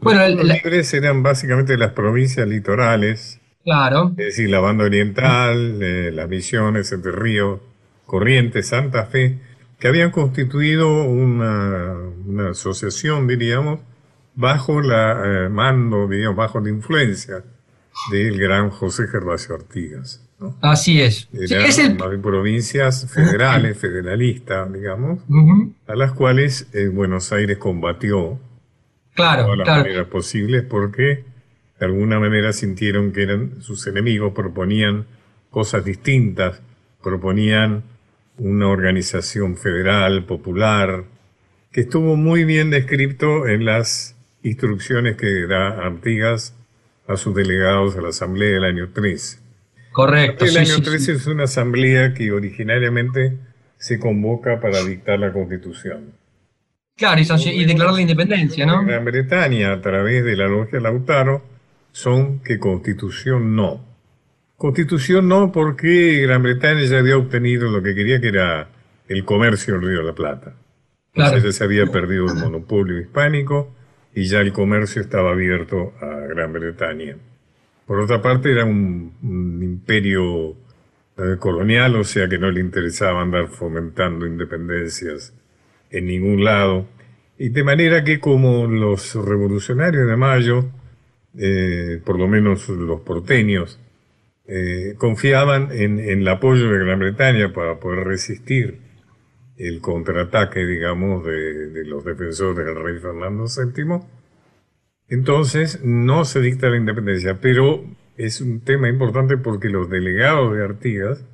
[0.00, 4.10] Los pueblos libres eran básicamente las provincias litorales, claro.
[4.10, 7.60] es decir, la banda oriental, eh, las misiones, Entre Río,
[8.06, 9.38] Corrientes, Santa Fe,
[9.78, 11.94] que habían constituido una,
[12.26, 13.80] una asociación, diríamos,
[14.38, 17.42] bajo la eh, mando, digamos, bajo la influencia
[18.12, 20.24] del gran José Gervasio Artigas.
[20.60, 21.28] Así es.
[21.32, 25.18] Eran provincias federales, federalistas, digamos,
[25.88, 28.38] a las cuales eh, Buenos Aires combatió
[29.14, 31.24] claro, de todas las maneras posibles porque
[31.80, 35.06] de alguna manera sintieron que eran sus enemigos, proponían
[35.50, 36.62] cosas distintas,
[37.02, 37.82] proponían
[38.36, 41.02] una organización federal, popular,
[41.72, 46.54] que estuvo muy bien descrito en las instrucciones que da Artigas
[47.06, 49.38] a sus delegados a la Asamblea del año 13.
[49.92, 50.44] Correcto.
[50.44, 53.36] El año 13 es una asamblea que originariamente
[53.78, 56.12] se convoca para dictar la Constitución.
[56.96, 58.84] Claro, y, declarar la independencia, ¿no?
[58.84, 61.42] Gran Bretaña, a través de la logia Lautaro,
[61.92, 63.84] son que Constitución no.
[64.56, 68.68] Constitución no, porque Gran Bretaña ya había obtenido lo que quería, que era
[69.08, 70.54] el comercio del Río de la Plata.
[71.14, 73.72] Entonces ya se había perdido el monopolio hispánico
[74.14, 77.16] y ya el comercio estaba abierto a Gran Bretaña.
[77.86, 79.12] Por otra parte, era un,
[79.62, 80.50] imperio
[81.16, 85.32] eh, colonial, o sea que no le interesaba andar fomentando independencias
[85.90, 86.86] en ningún lado.
[87.38, 90.66] Y de manera que como los revolucionarios de Mayo,
[91.38, 93.78] eh, por lo menos los porteños,
[94.46, 98.87] eh, confiaban en, en, el apoyo de Gran Bretaña para poder resistir
[99.58, 104.00] el contraataque, digamos, de, los defensores del rey Fernando VII.
[105.08, 107.84] Entonces, no se dicta la independencia, pero
[108.16, 111.24] es un tema importante porque los delegados de Artigas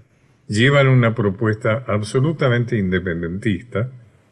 [0.49, 3.91] llevan una propuesta absolutamente independentista,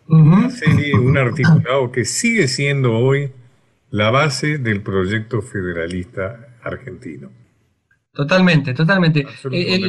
[0.09, 3.33] una serie, un articulado que sigue siendo hoy
[3.90, 7.31] la base del proyecto federalista argentino.
[8.14, 9.27] Totalmente, totalmente.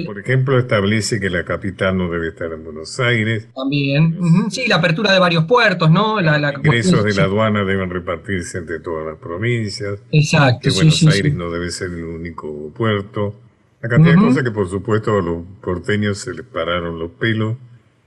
[0.06, 3.50] Por ejemplo, establece que la capital no debe estar en Buenos Aires.
[3.54, 4.18] También.
[4.50, 6.22] Sí, la apertura de varios puertos, ¿no?
[6.22, 10.00] La, Los ingresos de la aduana deben repartirse entre todas las provincias.
[10.10, 10.70] Exacto.
[10.70, 13.36] Que Buenos Aires no debe ser el único puerto.
[13.82, 17.58] La cantidad de cosas que, por supuesto, a los porteños se les pararon los pelos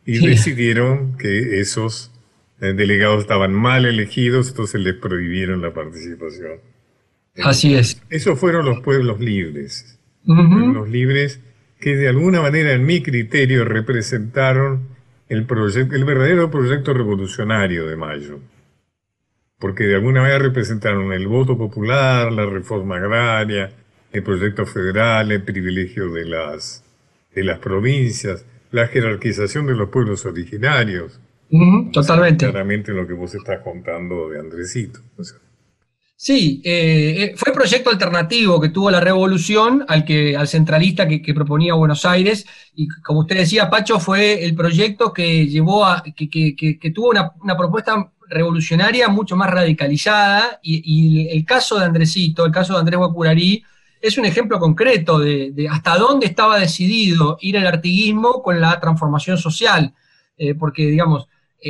[0.06, 2.10] y decidieron que esos
[2.62, 6.52] eh, delegados estaban mal elegidos, entonces les prohibieron la participación.
[7.44, 8.00] Así es.
[8.08, 9.95] Esos fueron los pueblos libres
[10.26, 11.40] los libres
[11.80, 14.88] que de alguna manera en mi criterio representaron
[15.28, 18.40] el, proyecto, el verdadero proyecto revolucionario de Mayo.
[19.58, 23.70] Porque de alguna manera representaron el voto popular, la reforma agraria,
[24.12, 26.84] el proyecto federal, el privilegio de las,
[27.34, 31.20] de las provincias, la jerarquización de los pueblos originarios.
[31.92, 32.46] totalmente.
[32.46, 35.00] Claramente lo que vos estás contando de Andresito.
[36.18, 41.34] Sí, eh, eh, fue proyecto alternativo que tuvo la revolución al, que, al centralista que,
[41.34, 46.92] proponía Buenos Aires y como usted decía, Pacho, fue el proyecto que llevó a, que,
[46.94, 52.80] tuvo una, propuesta revolucionaria mucho más radicalizada y, el caso de Andresito, el caso de
[52.80, 53.62] Andrés Guacurarí,
[54.00, 59.36] es un ejemplo concreto de, hasta dónde estaba decidido ir el artiguismo con la transformación
[59.36, 59.94] social,
[60.38, 61.28] eh, porque digamos,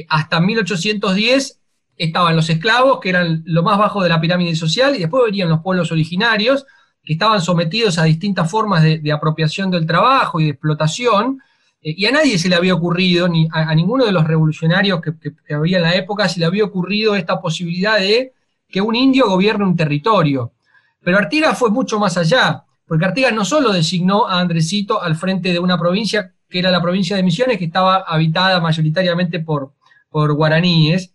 [0.09, 1.61] hasta 1810
[1.97, 5.49] estaban los esclavos, que eran lo más bajo de la pirámide social, y después venían
[5.49, 6.67] los pueblos originarios,
[7.03, 11.41] que estaban sometidos a distintas formas de, apropiación del trabajo y de explotación,
[11.81, 15.55] eh, y a nadie se le había ocurrido, ni a, ninguno de los revolucionarios que,
[15.55, 18.33] había en la época, se le había ocurrido esta posibilidad de
[18.69, 20.53] que un indio gobierne un territorio.
[21.01, 25.53] Pero Artigas fue mucho más allá, porque Artigas no solo designó a Andresito al frente
[25.53, 29.73] de una provincia, que era la provincia de Misiones, que estaba habitada mayoritariamente por,
[30.11, 31.13] por guaraníes,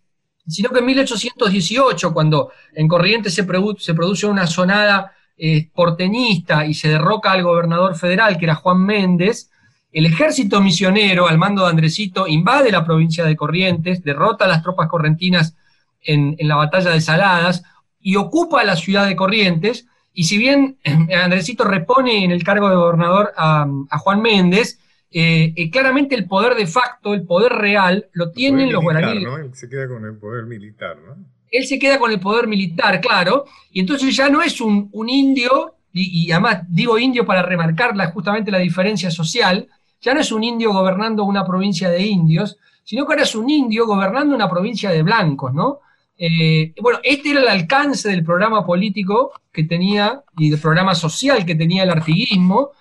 [0.51, 6.89] sino que en 1818, cuando en Corrientes se, produce una sonada eh, porteñista y se
[6.89, 9.49] derroca al gobernador federal, que era Juan Méndez,
[9.91, 14.63] el ejército misionero, al mando de Andresito, invade la provincia de Corrientes, derrota a las
[14.63, 15.55] tropas correntinas
[16.01, 17.63] en, la batalla de Saladas
[17.99, 19.87] y ocupa la ciudad de Corrientes.
[20.13, 20.77] Y si bien
[21.23, 24.79] Andresito repone en el cargo de gobernador a Juan Méndez,
[25.11, 29.27] eh, eh, claramente el poder de facto, el poder real, lo tienen los guaraníes.
[29.43, 31.15] Él se queda con el poder militar, ¿no?
[31.51, 35.75] Él se queda con el poder militar, claro, y entonces ya no es un, indio,
[35.91, 39.67] y, además digo indio para remarcar justamente la diferencia social,
[39.99, 43.49] ya no es un indio gobernando una provincia de indios, sino que ahora es un
[43.49, 45.79] indio gobernando una provincia de blancos, ¿no?
[46.17, 51.45] Eh, bueno, este era el alcance del programa político que tenía y del programa social
[51.45, 52.71] que tenía el artiguismo,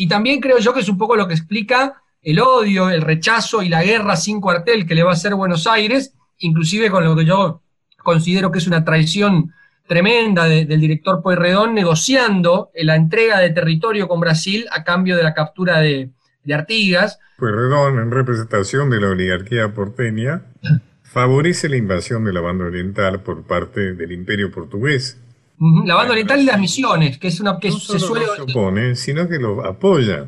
[0.00, 3.62] y también creo yo que es un poco lo que explica el odio, el rechazo
[3.62, 7.14] y la guerra sin cuartel que le va a hacer Buenos Aires, inclusive con lo
[7.14, 7.60] que yo
[8.02, 9.52] considero que es una traición
[9.86, 15.34] tremenda del director Pueyrredón negociando la entrega de territorio con Brasil a cambio de la
[15.34, 16.10] captura de,
[16.50, 17.18] Artigas.
[17.36, 20.44] Pueyrredón, en representación de la oligarquía porteña,
[21.02, 25.20] favorece la invasión de la banda oriental por parte del imperio portugués
[25.60, 28.26] la banda oriental y las misiones, que es una que se suele.
[28.54, 30.26] No se sino que lo apoya.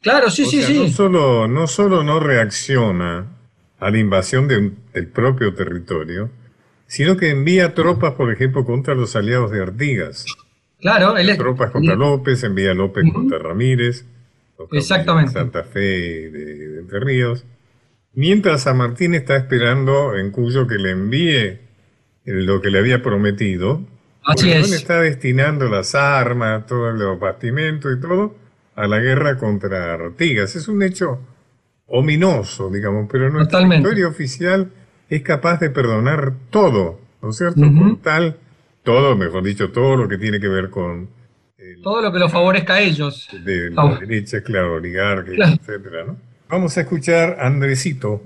[0.00, 0.78] Claro, sí, sí, sí.
[0.80, 3.26] No solo, no solo no reacciona
[3.78, 6.30] a la invasión del propio territorio,
[6.86, 10.26] sino que envía tropas, por ejemplo, contra los aliados de Artigas.
[10.80, 11.38] Claro, él es...
[11.38, 14.04] Tropas contra López, envía López contra Ramírez.
[14.72, 15.32] Exactamente.
[15.32, 17.44] Santa Fe de, de Entre Ríos.
[18.12, 21.60] Mientras San Martín está esperando en Cuyo que le envíe
[22.24, 23.82] lo que le había prometido,
[24.24, 24.72] Así es.
[24.72, 28.34] está destinando las armas, todos los bastimentos y todo
[28.74, 30.56] a la guerra contra Artigas.
[30.56, 31.20] Es un hecho
[31.86, 34.70] ominoso, digamos, pero nuestra historia oficial
[35.08, 37.60] es capaz de perdonar todo, ¿no es cierto?
[38.02, 38.36] tal,
[38.82, 41.08] todo, mejor dicho, todo lo que tiene que ver con
[41.82, 43.28] Todo lo que los favorezca a ellos.
[43.44, 46.16] De la derecha, claro, oligarquía, etcétera, ¿no?
[46.48, 48.22] Vamos a escuchar Andresito,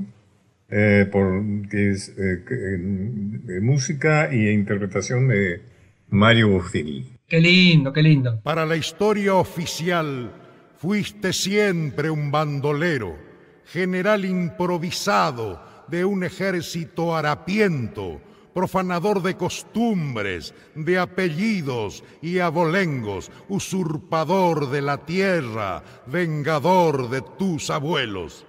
[0.70, 5.62] eh, por, que es eh, eh, música y interpretación de
[6.10, 7.18] Mario Bustini.
[7.26, 8.40] Qué lindo, qué lindo.
[8.42, 10.32] Para la historia oficial,
[10.78, 13.18] fuiste siempre un bandolero,
[13.66, 18.20] general improvisado de un ejército harapiento,
[18.54, 28.46] profanador de costumbres, de apellidos y abolengos, usurpador de la tierra, vengador de tus abuelos.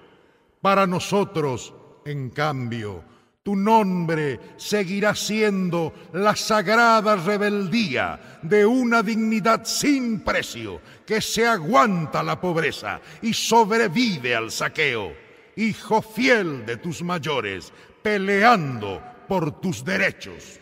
[0.62, 1.74] Para nosotros,
[2.06, 3.04] en cambio,
[3.50, 12.22] tu nombre seguirá siendo la sagrada rebeldía de una dignidad sin precio que se aguanta
[12.22, 15.14] la pobreza y sobrevive al saqueo.
[15.56, 17.74] Hijo fiel de tus mayores,
[18.04, 20.60] peleando por tus derechos.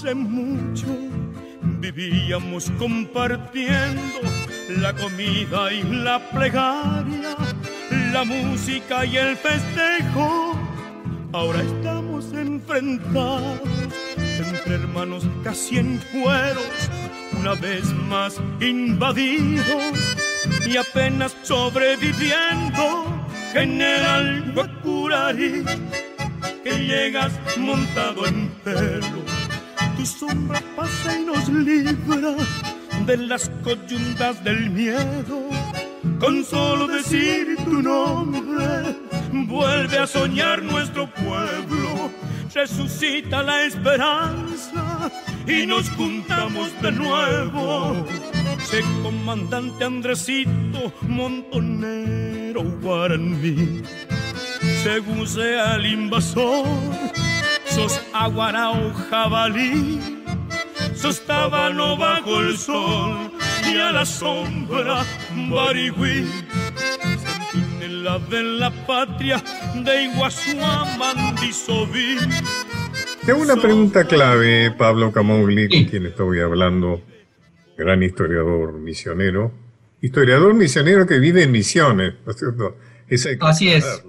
[0.00, 0.86] Hace mucho
[1.78, 4.20] vivíamos compartiendo
[4.78, 7.36] la comida y la plegaria,
[8.10, 10.58] la música y el festejo.
[11.32, 13.60] Ahora estamos enfrentados
[14.16, 16.90] entre hermanos casi en cueros,
[17.38, 20.16] una vez más invadidos
[20.66, 23.04] y apenas sobreviviendo,
[23.52, 25.62] General Guacurari,
[26.64, 29.19] que llegas montado en pelo,
[30.00, 32.34] tu sombra pasa y nos libra
[33.04, 35.50] de las coyuntas del miedo,
[36.18, 38.96] con solo decir tu nombre,
[39.30, 42.10] vuelve a soñar nuestro pueblo.
[42.54, 45.10] Resucita la esperanza
[45.46, 48.06] y nos juntamos de nuevo.
[48.64, 53.82] Sé comandante Andresito, montonero guaraní,
[54.82, 56.66] según sea el invasor,
[57.74, 60.00] sos aguarao jabalí,
[60.94, 63.32] sos tábano bajo el sol
[63.72, 65.04] y a la sombra
[65.50, 66.26] barigüí
[68.02, 69.42] la de la patria
[69.74, 72.16] de Iguazú a Mandisoví.
[73.26, 77.02] Tengo una pregunta clave, Pablo Camogli, con quien estoy hablando,
[77.76, 79.52] gran historiador misionero.
[80.00, 82.76] Historiador misionero que vive en misiones, ¿no es cierto?
[83.40, 84.02] Así es.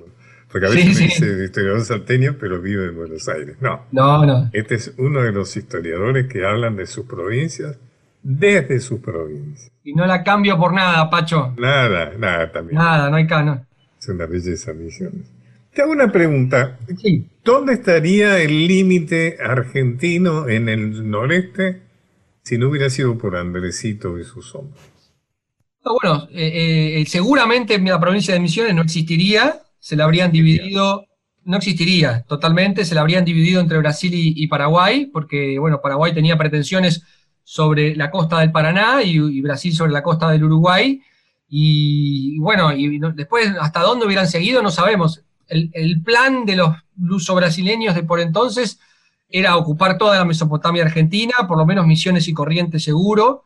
[0.51, 3.55] Porque a veces me dice historiador salteño, pero vive en Buenos Aires.
[3.61, 3.85] No.
[3.91, 4.49] No, no.
[4.51, 7.77] Este es uno de los historiadores que hablan de sus provincias
[8.23, 9.71] desde sus provincias.
[9.83, 11.53] Y no la cambio por nada, Pacho.
[11.57, 12.77] Nada, nada también.
[12.77, 13.65] Nada, no hay cano.
[13.99, 15.27] Es una belleza, Misiones.
[15.73, 16.77] Te hago una pregunta.
[17.43, 21.81] ¿Dónde estaría el límite argentino en el noreste
[22.43, 24.81] si no hubiera sido por Andresito y sus hombres?
[25.83, 31.05] bueno, eh, eh, seguramente la provincia de Misiones no existiría, se la habrían dividido,
[31.43, 36.37] no existiría totalmente, se la habrían dividido entre Brasil y, Paraguay, porque bueno, Paraguay tenía
[36.37, 37.03] pretensiones
[37.43, 41.01] sobre la costa del Paraná y Brasil sobre la costa del Uruguay,
[41.53, 45.21] y, bueno, y después hasta dónde hubieran seguido no sabemos.
[45.47, 48.79] El, plan de los luso-brasileños de por entonces
[49.27, 53.43] era ocupar toda la Mesopotamia argentina, por lo menos Misiones y Corrientes seguro.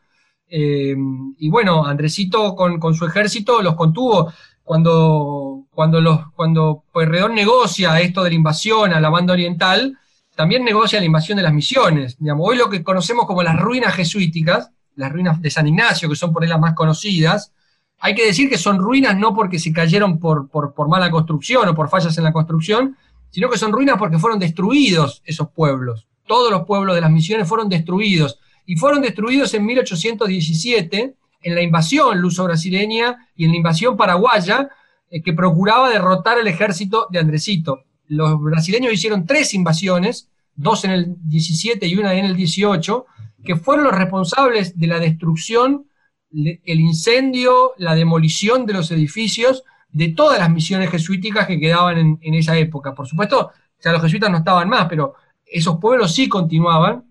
[0.47, 0.95] Eh,
[1.39, 4.31] y bueno, Andresito con, su ejército los contuvo.
[4.65, 9.97] Cuando, cuando, los, cuando Pueyrredón negocia esto de la invasión a la banda oriental,
[10.35, 12.17] también negocia la invasión de las misiones.
[12.19, 16.15] Digamos, hoy lo que conocemos como las ruinas jesuíticas, las ruinas de San Ignacio, que
[16.15, 17.53] son por ahí las más conocidas,
[17.99, 20.49] hay que decir que son ruinas no porque se cayeron por,
[20.89, 22.97] mala construcción o por fallas en la construcción,
[23.29, 26.07] sino que son ruinas porque fueron destruidos esos pueblos.
[26.27, 28.39] Todos los pueblos de las misiones fueron destruidos.
[28.65, 34.67] Y fueron destruidos en 1817 en la invasión luso-brasileña y en la invasión paraguaya
[35.11, 37.83] eh, que procuraba derrotar al ejército de Andresito.
[38.07, 43.05] Los brasileños hicieron tres invasiones, dos en el 17 y una en el 18,
[43.43, 45.85] que fueron los responsables de la destrucción
[46.31, 52.33] el incendio, la demolición de los edificios de todas las misiones jesuíticas que quedaban en,
[52.33, 52.93] esa época.
[52.93, 55.13] Por supuesto, ya los jesuitas no estaban más, pero
[55.45, 57.05] esos pueblos sí continuaban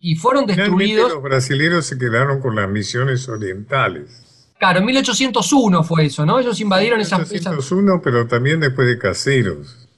[0.00, 1.12] y fueron destruidos.
[1.12, 4.54] los brasileños se quedaron con las misiones orientales.
[4.58, 6.38] Claro, en 1801 fue eso, ¿no?
[6.38, 7.30] Ellos invadieron esas...
[7.30, 9.88] 1801, pero también después de caseros.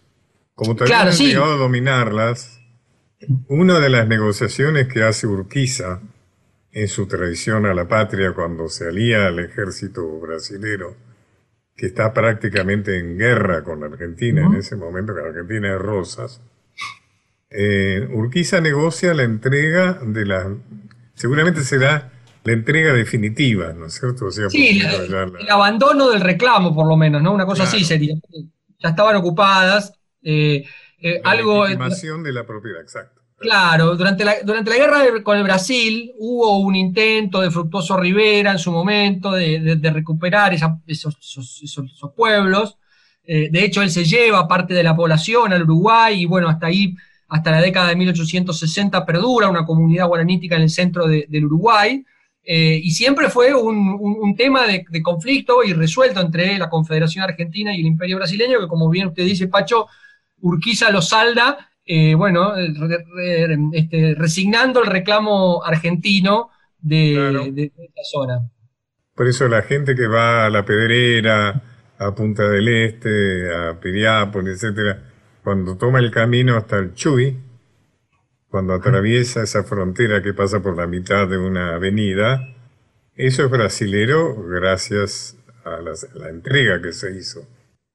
[0.55, 2.61] Como también han llegado a dominarlas,
[3.49, 6.01] una de las negociaciones que hace Urquiza
[6.73, 10.97] en su traición a la patria cuando se alía al ejército brasilero,
[11.77, 15.79] que está prácticamente en guerra con la Argentina en ese momento, que la Argentina es
[15.81, 16.41] Rosas,
[17.55, 20.55] eh, Urquiza negocia la entrega de la...
[21.15, 22.11] Seguramente será
[22.45, 24.31] la entrega definitiva, ¿no es cierto?
[24.31, 27.33] sí, el abandono del reclamo, por lo menos, ¿no?
[27.33, 28.15] Una cosa así sería.
[28.81, 29.93] Ya estaban ocupadas.
[30.23, 30.65] Eh,
[31.01, 31.67] eh, la algo.
[31.67, 33.23] de la propiedad, exacto.
[33.43, 38.53] Claro, durante la, durante la guerra con el Brasil hubo un intento de Fructuoso Rivera
[38.53, 41.19] en su momento de, recuperar esos,
[42.17, 42.79] pueblos.
[43.25, 46.67] Eh, de hecho, él se lleva parte de la población al Uruguay y bueno, hasta
[46.69, 46.95] ahí,
[47.33, 52.05] hasta la década de 1860 perdura una comunidad guaranítica en el centro del Uruguay.
[52.45, 57.74] Eh, y siempre fue un, tema de, de, conflicto y resuelto entre la Confederación Argentina
[57.74, 59.87] y el Imperio Brasileño, que como bien usted dice, Pacho,
[60.41, 62.55] Urquiza lo salda eh, bueno,
[63.72, 68.51] este, resignando el reclamo argentino de, esta zona.
[69.14, 71.61] Por eso la gente que va a La Pedrera,
[71.99, 75.12] a Punta del Este, a Piriápolis, etcétera,
[75.43, 77.38] cuando toma el camino hasta el Chuy,
[78.49, 82.55] cuando atraviesa esa frontera que pasa por la mitad de una avenida,
[83.14, 87.47] eso es brasilero gracias a la, entrega que se hizo.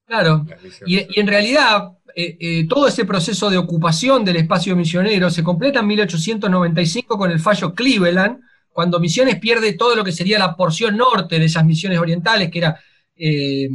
[0.06, 0.46] Claro,
[0.86, 5.80] y, en realidad eh, eh, todo ese proceso de ocupación del espacio misionero se completa
[5.80, 8.40] en 1895 con el fallo Cleveland,
[8.72, 12.58] cuando Misiones pierde todo lo que sería la porción norte de esas misiones orientales, que
[12.58, 12.80] era
[13.18, 13.68] eh,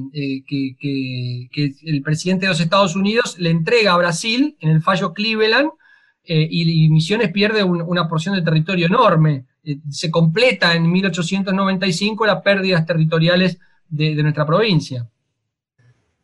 [0.47, 5.69] que, el presidente de los Estados Unidos le entrega a Brasil en el fallo Cleveland,
[6.25, 9.45] y, Misiones pierde una porción de territorio enorme.
[9.89, 15.05] se completa en 1895 las pérdidas territoriales de nuestra provincia.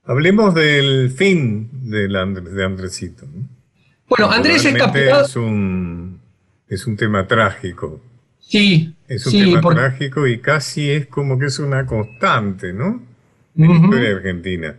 [0.09, 3.27] Hablemos del fin de, de Andresito.
[4.07, 5.23] Bueno, Andrés es capturado.
[5.23, 6.19] Es un,
[6.67, 8.01] es un tema trágico.
[8.39, 8.95] Sí.
[9.07, 13.03] Es un tema trágico y casi es como que es una constante, ¿no?
[13.55, 14.75] En la historia argentina.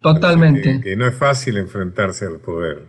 [0.00, 0.80] Totalmente.
[0.82, 2.82] Que, no es fácil enfrentarse al poder.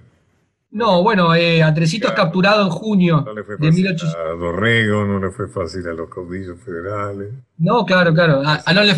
[0.71, 5.19] No, bueno, eh, Andresito es capturado en junio no le fue fácil A Dorrego, no
[5.19, 7.29] le fue fácil a los caudillos federales.
[7.57, 8.41] No, claro, claro.
[8.45, 8.93] A, no le,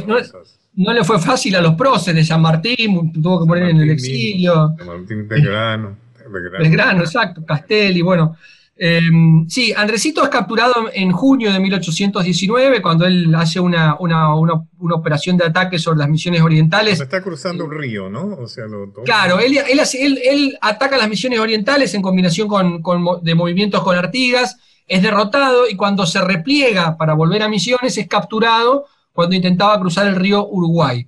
[0.74, 4.74] no le fue fácil a los próceres, San Martín tuvo que poner en el exilio.
[4.80, 5.98] San Martín Belgrano.
[6.60, 8.36] Belgrano, exacto, Castelli, bueno.
[8.80, 15.46] Em, sí, Andresito es capturado en junio de 1819, cuando él hace una, operación de
[15.46, 17.00] ataque sobre las misiones orientales.
[17.00, 18.36] está cruzando un río, ¿no?
[18.36, 18.66] O sea,
[19.04, 22.82] claro, él, él, ataca las misiones orientales en combinación con,
[23.24, 24.58] de movimientos con Artigas,
[24.88, 30.08] es derrotado y cuando se repliega para volver a misiones es capturado cuando intentaba cruzar
[30.08, 31.06] el río Uruguay.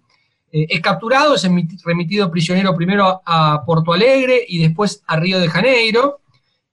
[0.51, 1.47] Eh, es capturado, es
[1.85, 6.19] remitido prisionero primero a, Porto Alegre y después a Río de Janeiro,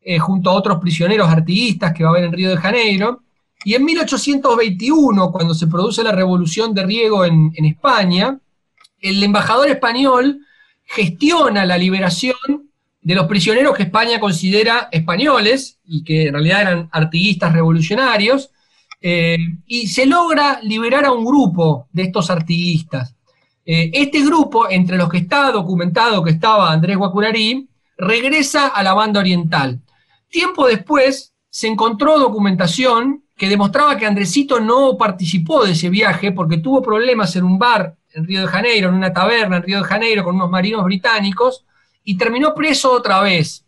[0.08, 3.24] eh, junto a otros prisioneros artiguistas que va a haber en Río de Janeiro.
[3.64, 8.38] Y en 1821, cuando se produce la revolución de Riego en, España,
[9.00, 10.42] el embajador español
[10.84, 12.36] gestiona la liberación
[13.02, 18.50] de los prisioneros que España considera españoles y que en realidad eran artiguistas revolucionarios,
[19.00, 23.16] eh, y se logra liberar a un grupo de estos artiguistas.
[23.64, 28.94] Eh, este grupo, entre los que está documentado que estaba Andrés Guacurarí, regresa a la
[28.94, 29.80] banda oriental.
[30.28, 36.58] Tiempo después se encontró documentación que demostraba que Andresito no participó de ese viaje porque
[36.58, 39.84] tuvo problemas en un bar en Río de Janeiro, en una taberna en Río de
[39.84, 41.64] Janeiro con unos marinos británicos
[42.02, 43.66] y terminó preso otra vez.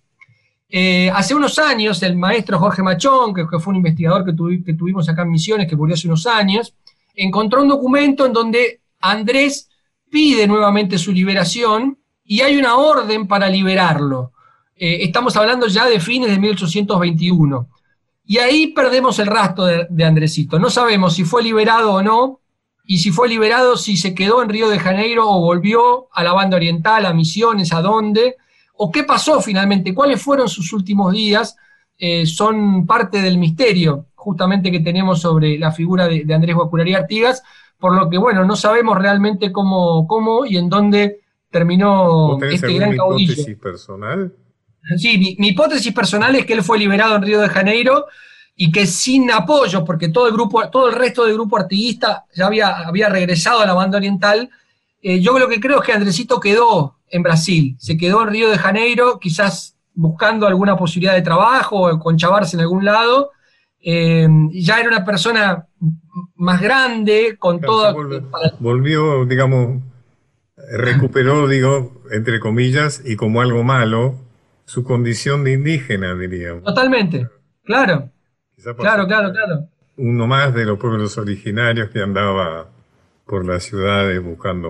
[0.71, 4.33] Eh, hace unos años, el maestro Jorge Machón, que, fue un investigador que,
[4.75, 6.75] tuvimos acá en Misiones, que murió hace unos años,
[7.15, 9.71] encontró un documento en donde Andrés
[10.11, 14.33] pide nuevamente su liberación y hay una orden para liberarlo.
[14.79, 17.69] Eh, estamos hablando ya de fines de 1821.
[18.25, 20.59] Y ahí perdemos el rastro de, de, Andresito.
[20.59, 22.41] No sabemos si fue liberado o no,
[22.85, 26.33] y si fue liberado, si se quedó en Río de Janeiro o volvió a la
[26.33, 28.37] banda oriental, a Misiones, a dónde
[28.79, 31.57] o qué pasó finalmente, cuáles fueron sus últimos días,
[31.99, 37.43] eh, son parte del misterio justamente que tenemos sobre la figura de, Andrés Guacurari Artigas,
[37.79, 41.21] por lo que, bueno, no sabemos realmente cómo, cómo y en dónde
[41.51, 43.35] terminó este gran caudillo.
[43.61, 44.33] personal?
[44.97, 48.07] Sí, mi, hipótesis personal es que él fue liberado en Río de Janeiro
[48.57, 52.47] y que sin apoyo, porque todo el grupo, todo el resto del grupo artiguista ya
[52.47, 54.51] había, había regresado a la banda oriental,
[55.03, 58.51] eh, yo lo que creo es que Andresito quedó en Brasil, se quedó en Río
[58.51, 63.31] de Janeiro, quizás buscando alguna posibilidad de trabajo o conchavarse en algún lado.
[63.81, 65.67] Eh, ya era una persona
[66.35, 67.95] más grande, con todo.
[68.59, 69.83] Volvió, digamos,
[70.73, 74.17] recuperó, digo, entre comillas, y como algo malo,
[74.69, 76.63] su condición de indígena, diríamos.
[76.63, 77.27] Totalmente,
[77.65, 78.11] claro.
[78.77, 79.69] Claro, claro, claro.
[79.97, 82.69] Uno más de los pueblos originarios que andaba
[83.25, 84.69] por las ciudades buscando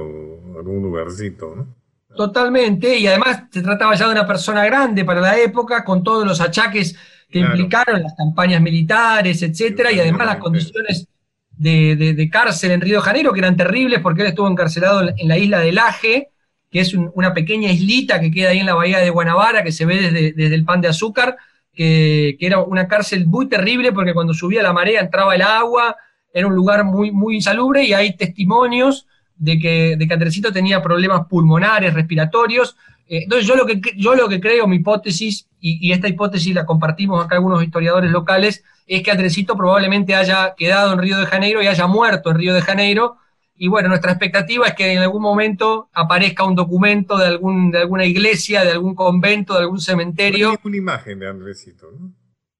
[0.56, 1.66] algún lugarcito, ¿no?
[2.14, 6.24] Totalmente, y además se trataba ya de una persona grande para la época, con todos
[6.24, 6.96] los achaques
[7.28, 11.08] que implicaron las campañas militares, etcétera, y además las condiciones
[11.50, 15.38] de, cárcel en Río de Janeiro, que eran terribles porque él estuvo encarcelado en, la
[15.38, 16.30] isla de Laje,
[16.70, 19.86] que es una pequeña islita que queda ahí en la bahía de Guanabara, que se
[19.86, 21.36] ve desde, desde el pan de azúcar,
[21.78, 25.96] que, era una cárcel muy terrible porque cuando subía la marea entraba el agua,
[26.34, 29.06] era un lugar muy, muy insalubre y hay testimonios
[29.36, 32.76] de que, de que Andresito tenía problemas pulmonares, respiratorios.
[33.08, 36.66] Eh, entonces yo lo, que, yo lo que creo, mi hipótesis, y, esta hipótesis la
[36.66, 41.62] compartimos acá algunos historiadores locales, es que Andresito probablemente haya quedado en Río de Janeiro
[41.62, 43.18] y haya muerto en Río de Janeiro.
[43.58, 47.78] Y bueno, nuestra expectativa es que en algún momento aparezca un documento de, algún, de
[47.78, 50.48] alguna iglesia, de algún convento, de algún cementerio.
[50.48, 52.14] No hay una imagen de Andresito, ¿no?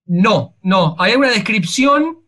[0.07, 0.97] No, no.
[0.99, 2.19] Hay una descripción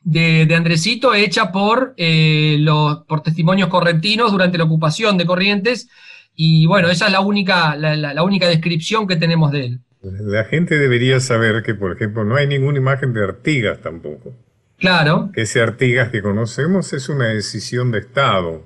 [0.00, 5.88] de, Andresito hecha por, eh, los, por testimonios correntinos durante la ocupación de Corrientes.
[6.34, 9.80] Y bueno, esa es la única, la, única descripción que tenemos de él.
[10.02, 14.34] La gente debería saber que, por ejemplo, no hay ninguna imagen de Artigas tampoco.
[14.78, 15.30] Claro.
[15.34, 18.62] Que ese Artigas que conocemos es una decisión de Estado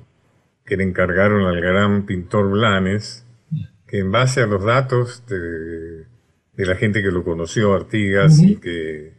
[0.64, 3.26] que le encargaron al gran pintor Blanes,
[3.86, 6.06] que en base a los datos de,
[6.56, 9.12] la gente que lo conoció, Artigas, y que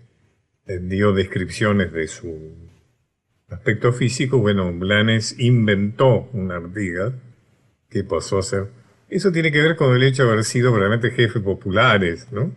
[0.81, 2.55] dio descripciones de su
[3.49, 7.13] aspecto físico, bueno, Blanes inventó un Artigas
[7.89, 8.67] que pasó a ser...
[9.09, 12.51] Eso tiene que ver con el hecho de haber sido realmente jefes populares, ¿no?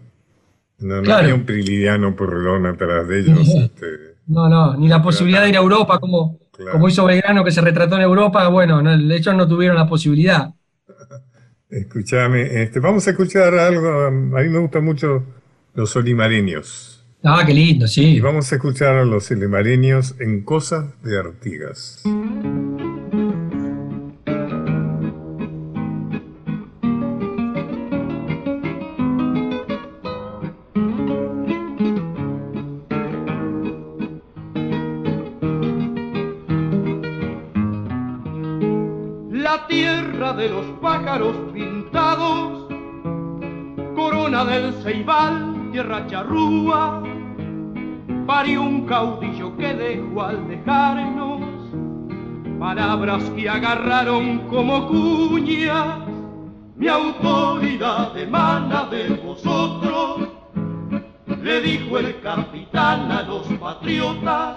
[0.79, 3.49] No, había un prilidiano porrelón atrás de ellos.
[3.49, 6.39] Este, no, no, ni la posibilidad de ir a Europa, como,
[6.73, 10.53] como hizo Belgrano que se retrató en Europa, bueno, de hecho no tuvieron la posibilidad.
[11.71, 15.25] Escúchame, este, vamos a escuchar algo, a mí me gustan mucho
[15.75, 17.05] los olimareños.
[17.23, 18.17] Ah, qué lindo, sí.
[18.17, 22.03] Y vamos a escuchar a los olimareños en Cosas de Artigas.
[44.47, 47.03] Del ceibal, tierra charrúa
[48.27, 51.41] parió un caudillo que dejó al dejarnos
[52.59, 55.99] palabras que agarraron como cuñas.
[56.77, 60.29] Mi autoridad emana de vosotros,
[61.43, 64.57] le dijo el capitán a los patriotas,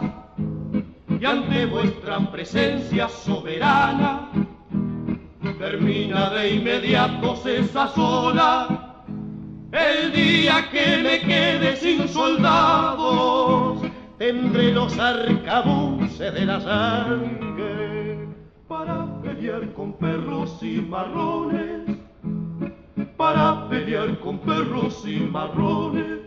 [1.19, 4.29] y ante vuestra presencia soberana,
[5.57, 8.78] termina de inmediato esa sola
[9.71, 13.81] el día que me quede sin soldados,
[14.17, 18.27] tendré los arcabuces de la sangre
[18.67, 21.81] para pelear con perros y marrones,
[23.17, 26.19] para pelear con perros y marrones,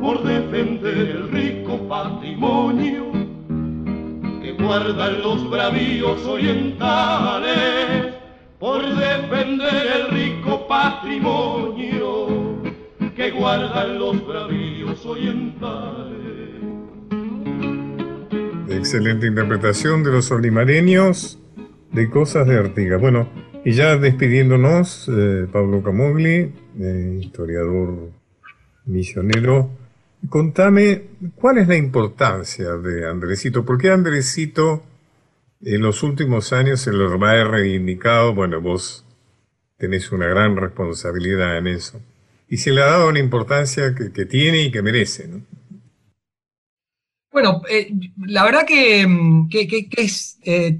[0.00, 3.12] por defender el rico patrimonio
[4.42, 8.18] que guardan los bravíos orientales
[8.58, 11.97] por defender el rico patrimonio
[13.18, 16.06] que guardan los bravíos orientales.
[18.70, 21.40] Excelente interpretación de los olimareños
[21.90, 23.00] de Cosas de Artigas.
[23.00, 23.28] Bueno,
[23.64, 28.12] y ya despidiéndonos, eh, Pablo Camogli, eh, historiador
[28.86, 29.70] misionero,
[30.28, 31.02] contame
[31.34, 34.84] cuál es la importancia de Andresito, ¿por qué Andresito
[35.60, 39.04] en los últimos años se lo ha reivindicado, bueno, vos
[39.76, 42.00] tenés una gran responsabilidad en eso.
[42.48, 45.42] Y se le ha dado la importancia que, tiene y que merece, ¿no?
[47.30, 47.92] Bueno, eh,
[48.26, 49.48] la verdad que, mm,
[49.96, 50.78] es, eh,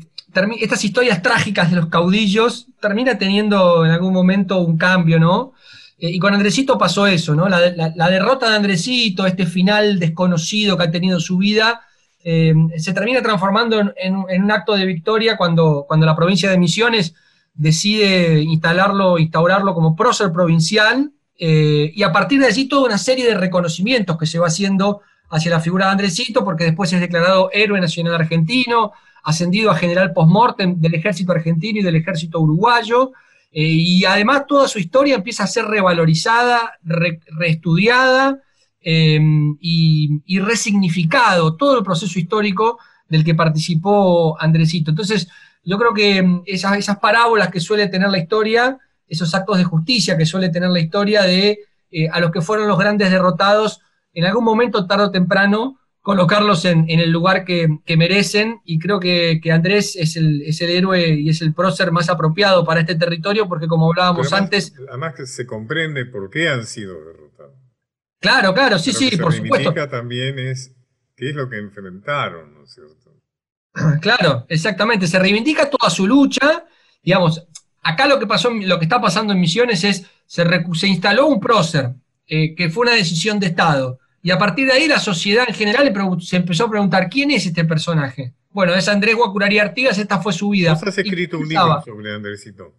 [0.60, 5.52] estas historias trágicas de los caudillos termina teniendo en algún momento un cambio, ¿no?
[5.98, 7.48] Eh, y con Andresito pasó eso, ¿no?
[7.48, 11.82] La, la, derrota de Andresito, este final desconocido que ha tenido su vida,
[12.24, 17.14] se termina transformando en, un acto de victoria cuando, cuando la provincia de Misiones
[17.54, 23.26] decide instalarlo, instaurarlo como prócer provincial, eh, y a partir de allí toda una serie
[23.26, 27.50] de reconocimientos que se va haciendo hacia la figura de Andresito, porque después es declarado
[27.52, 33.12] héroe nacional argentino, ascendido a general post-mortem del ejército argentino y del ejército uruguayo,
[33.52, 38.42] eh, y además toda su historia empieza a ser revalorizada, reestudiada,
[38.90, 42.78] Em, y, resignificado todo el proceso histórico
[43.08, 44.90] del que participó Andresito.
[44.90, 45.28] Entonces,
[45.64, 48.78] yo creo que em, esas, esas parábolas que suele tener la historia,
[49.08, 52.68] esos actos de justicia que suele tener la historia de eh, a los que fueron
[52.68, 53.80] los grandes derrotados,
[54.12, 59.40] en algún momento, tarde o temprano, colocarlos en, el lugar que, merecen y creo que,
[59.52, 63.46] Andrés es el, es el, héroe y es el prócer más apropiado para este territorio
[63.46, 64.72] porque como hablábamos antes...
[64.88, 67.54] Además que se comprende por qué han sido derrotados.
[68.20, 69.72] Claro, claro, sí, sí, por supuesto.
[69.88, 70.74] también es
[71.14, 73.08] qué es lo que enfrentaron, ¿no es cierto?
[74.00, 75.06] Claro, exactamente.
[75.06, 76.64] Se reivindica toda su lucha.
[77.02, 77.46] Digamos,
[77.82, 81.40] acá lo que pasó, lo que está pasando en Misiones es se, se instaló un
[81.40, 81.90] prócer,
[82.26, 83.98] eh, que fue una decisión de Estado.
[84.22, 87.46] Y a partir de ahí la sociedad en general se empezó a preguntar quién es
[87.46, 88.34] este personaje.
[88.50, 90.74] Bueno, es Andrés Guacurari Artigas, esta fue su vida.
[90.74, 92.74] Vos has escrito un libro sobre Andresito.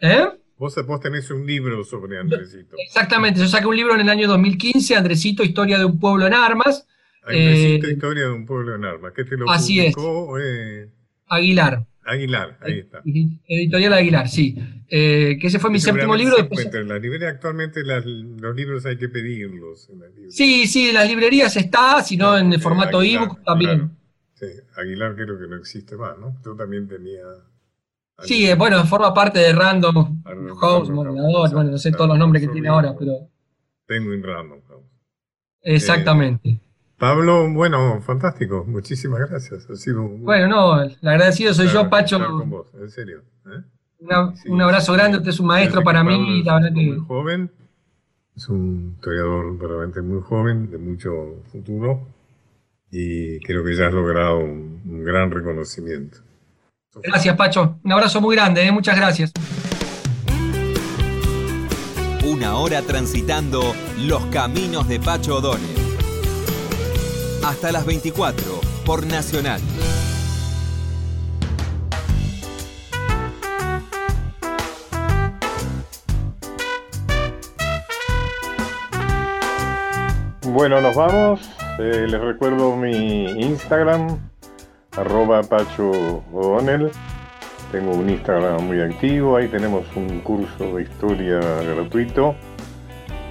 [0.00, 0.26] ¿Eh?
[0.58, 2.76] Vos, vos, tenés un libro sobre Andresito.
[2.78, 6.34] Exactamente, yo saqué un libro en el año 2015, Andresito, Historia de un pueblo en
[6.34, 6.86] armas.
[7.22, 9.12] Andresito, eh, Historia de un pueblo en armas.
[9.14, 10.38] ¿Qué te lo así publicó?
[10.38, 10.44] Es.
[10.44, 10.90] Eh,
[11.28, 11.86] Aguilar.
[12.04, 13.00] Aguilar, ahí está.
[13.04, 14.56] Editorial Aguilar, sí.
[14.88, 16.36] Eh, que ese fue mi séptimo libro.
[16.38, 19.88] En la librería actualmente los libros hay que pedirlos.
[20.28, 23.90] sí, sí, en las librerías está, si no en el formato ebook también.
[24.34, 24.46] Sí,
[24.76, 26.36] Aguilar creo que no existe más, ¿no?
[26.44, 27.22] Yo también tenía.
[28.24, 30.22] Sí, eh, bueno, forma parte de Random
[30.60, 33.28] House, Moderador, bueno, no sé todos los nombres que tiene ahora, pero.
[33.86, 34.84] Tengo en Random House.
[35.62, 36.60] Exactamente.
[37.02, 39.68] Pablo, bueno, fantástico, muchísimas gracias.
[39.68, 42.24] Ha sido Bueno, no, el agradecido soy yo, Pacho.
[42.24, 43.22] Con vos, en serio.
[43.44, 43.60] ¿eh?
[44.46, 46.80] un abrazo grande, usted es un maestro para mí y la verdad que.
[46.80, 47.50] Muy joven,
[48.36, 52.06] es un historiador realmente muy joven, de mucho futuro,
[52.92, 56.18] y creo que ya has logrado un, gran reconocimiento.
[57.02, 57.80] Gracias, Pacho.
[57.82, 58.70] Un abrazo muy grande, ¿eh?
[58.70, 59.32] muchas gracias.
[62.24, 65.71] Una hora transitando los caminos de Pacho O'Donnell
[67.44, 69.60] hasta las 24 por Nacional.
[80.42, 81.40] Bueno, nos vamos.
[81.78, 84.18] Eh, les recuerdo mi Instagram,
[84.96, 86.22] arroba Pacho.
[87.72, 92.34] Tengo un Instagram muy activo, ahí tenemos un curso de historia gratuito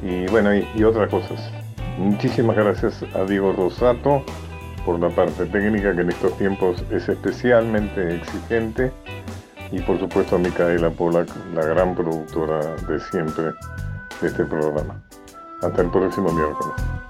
[0.01, 1.60] y bueno, y otras cosas.
[2.01, 4.23] Muchísimas gracias a Diego Rosato
[4.87, 8.91] por la parte técnica que en estos tiempos es especialmente exigente
[9.71, 13.51] y por supuesto a Micaela Polak, la gran productora de siempre
[14.19, 14.99] de este programa.
[15.61, 17.00] Hasta el próximo miércoles.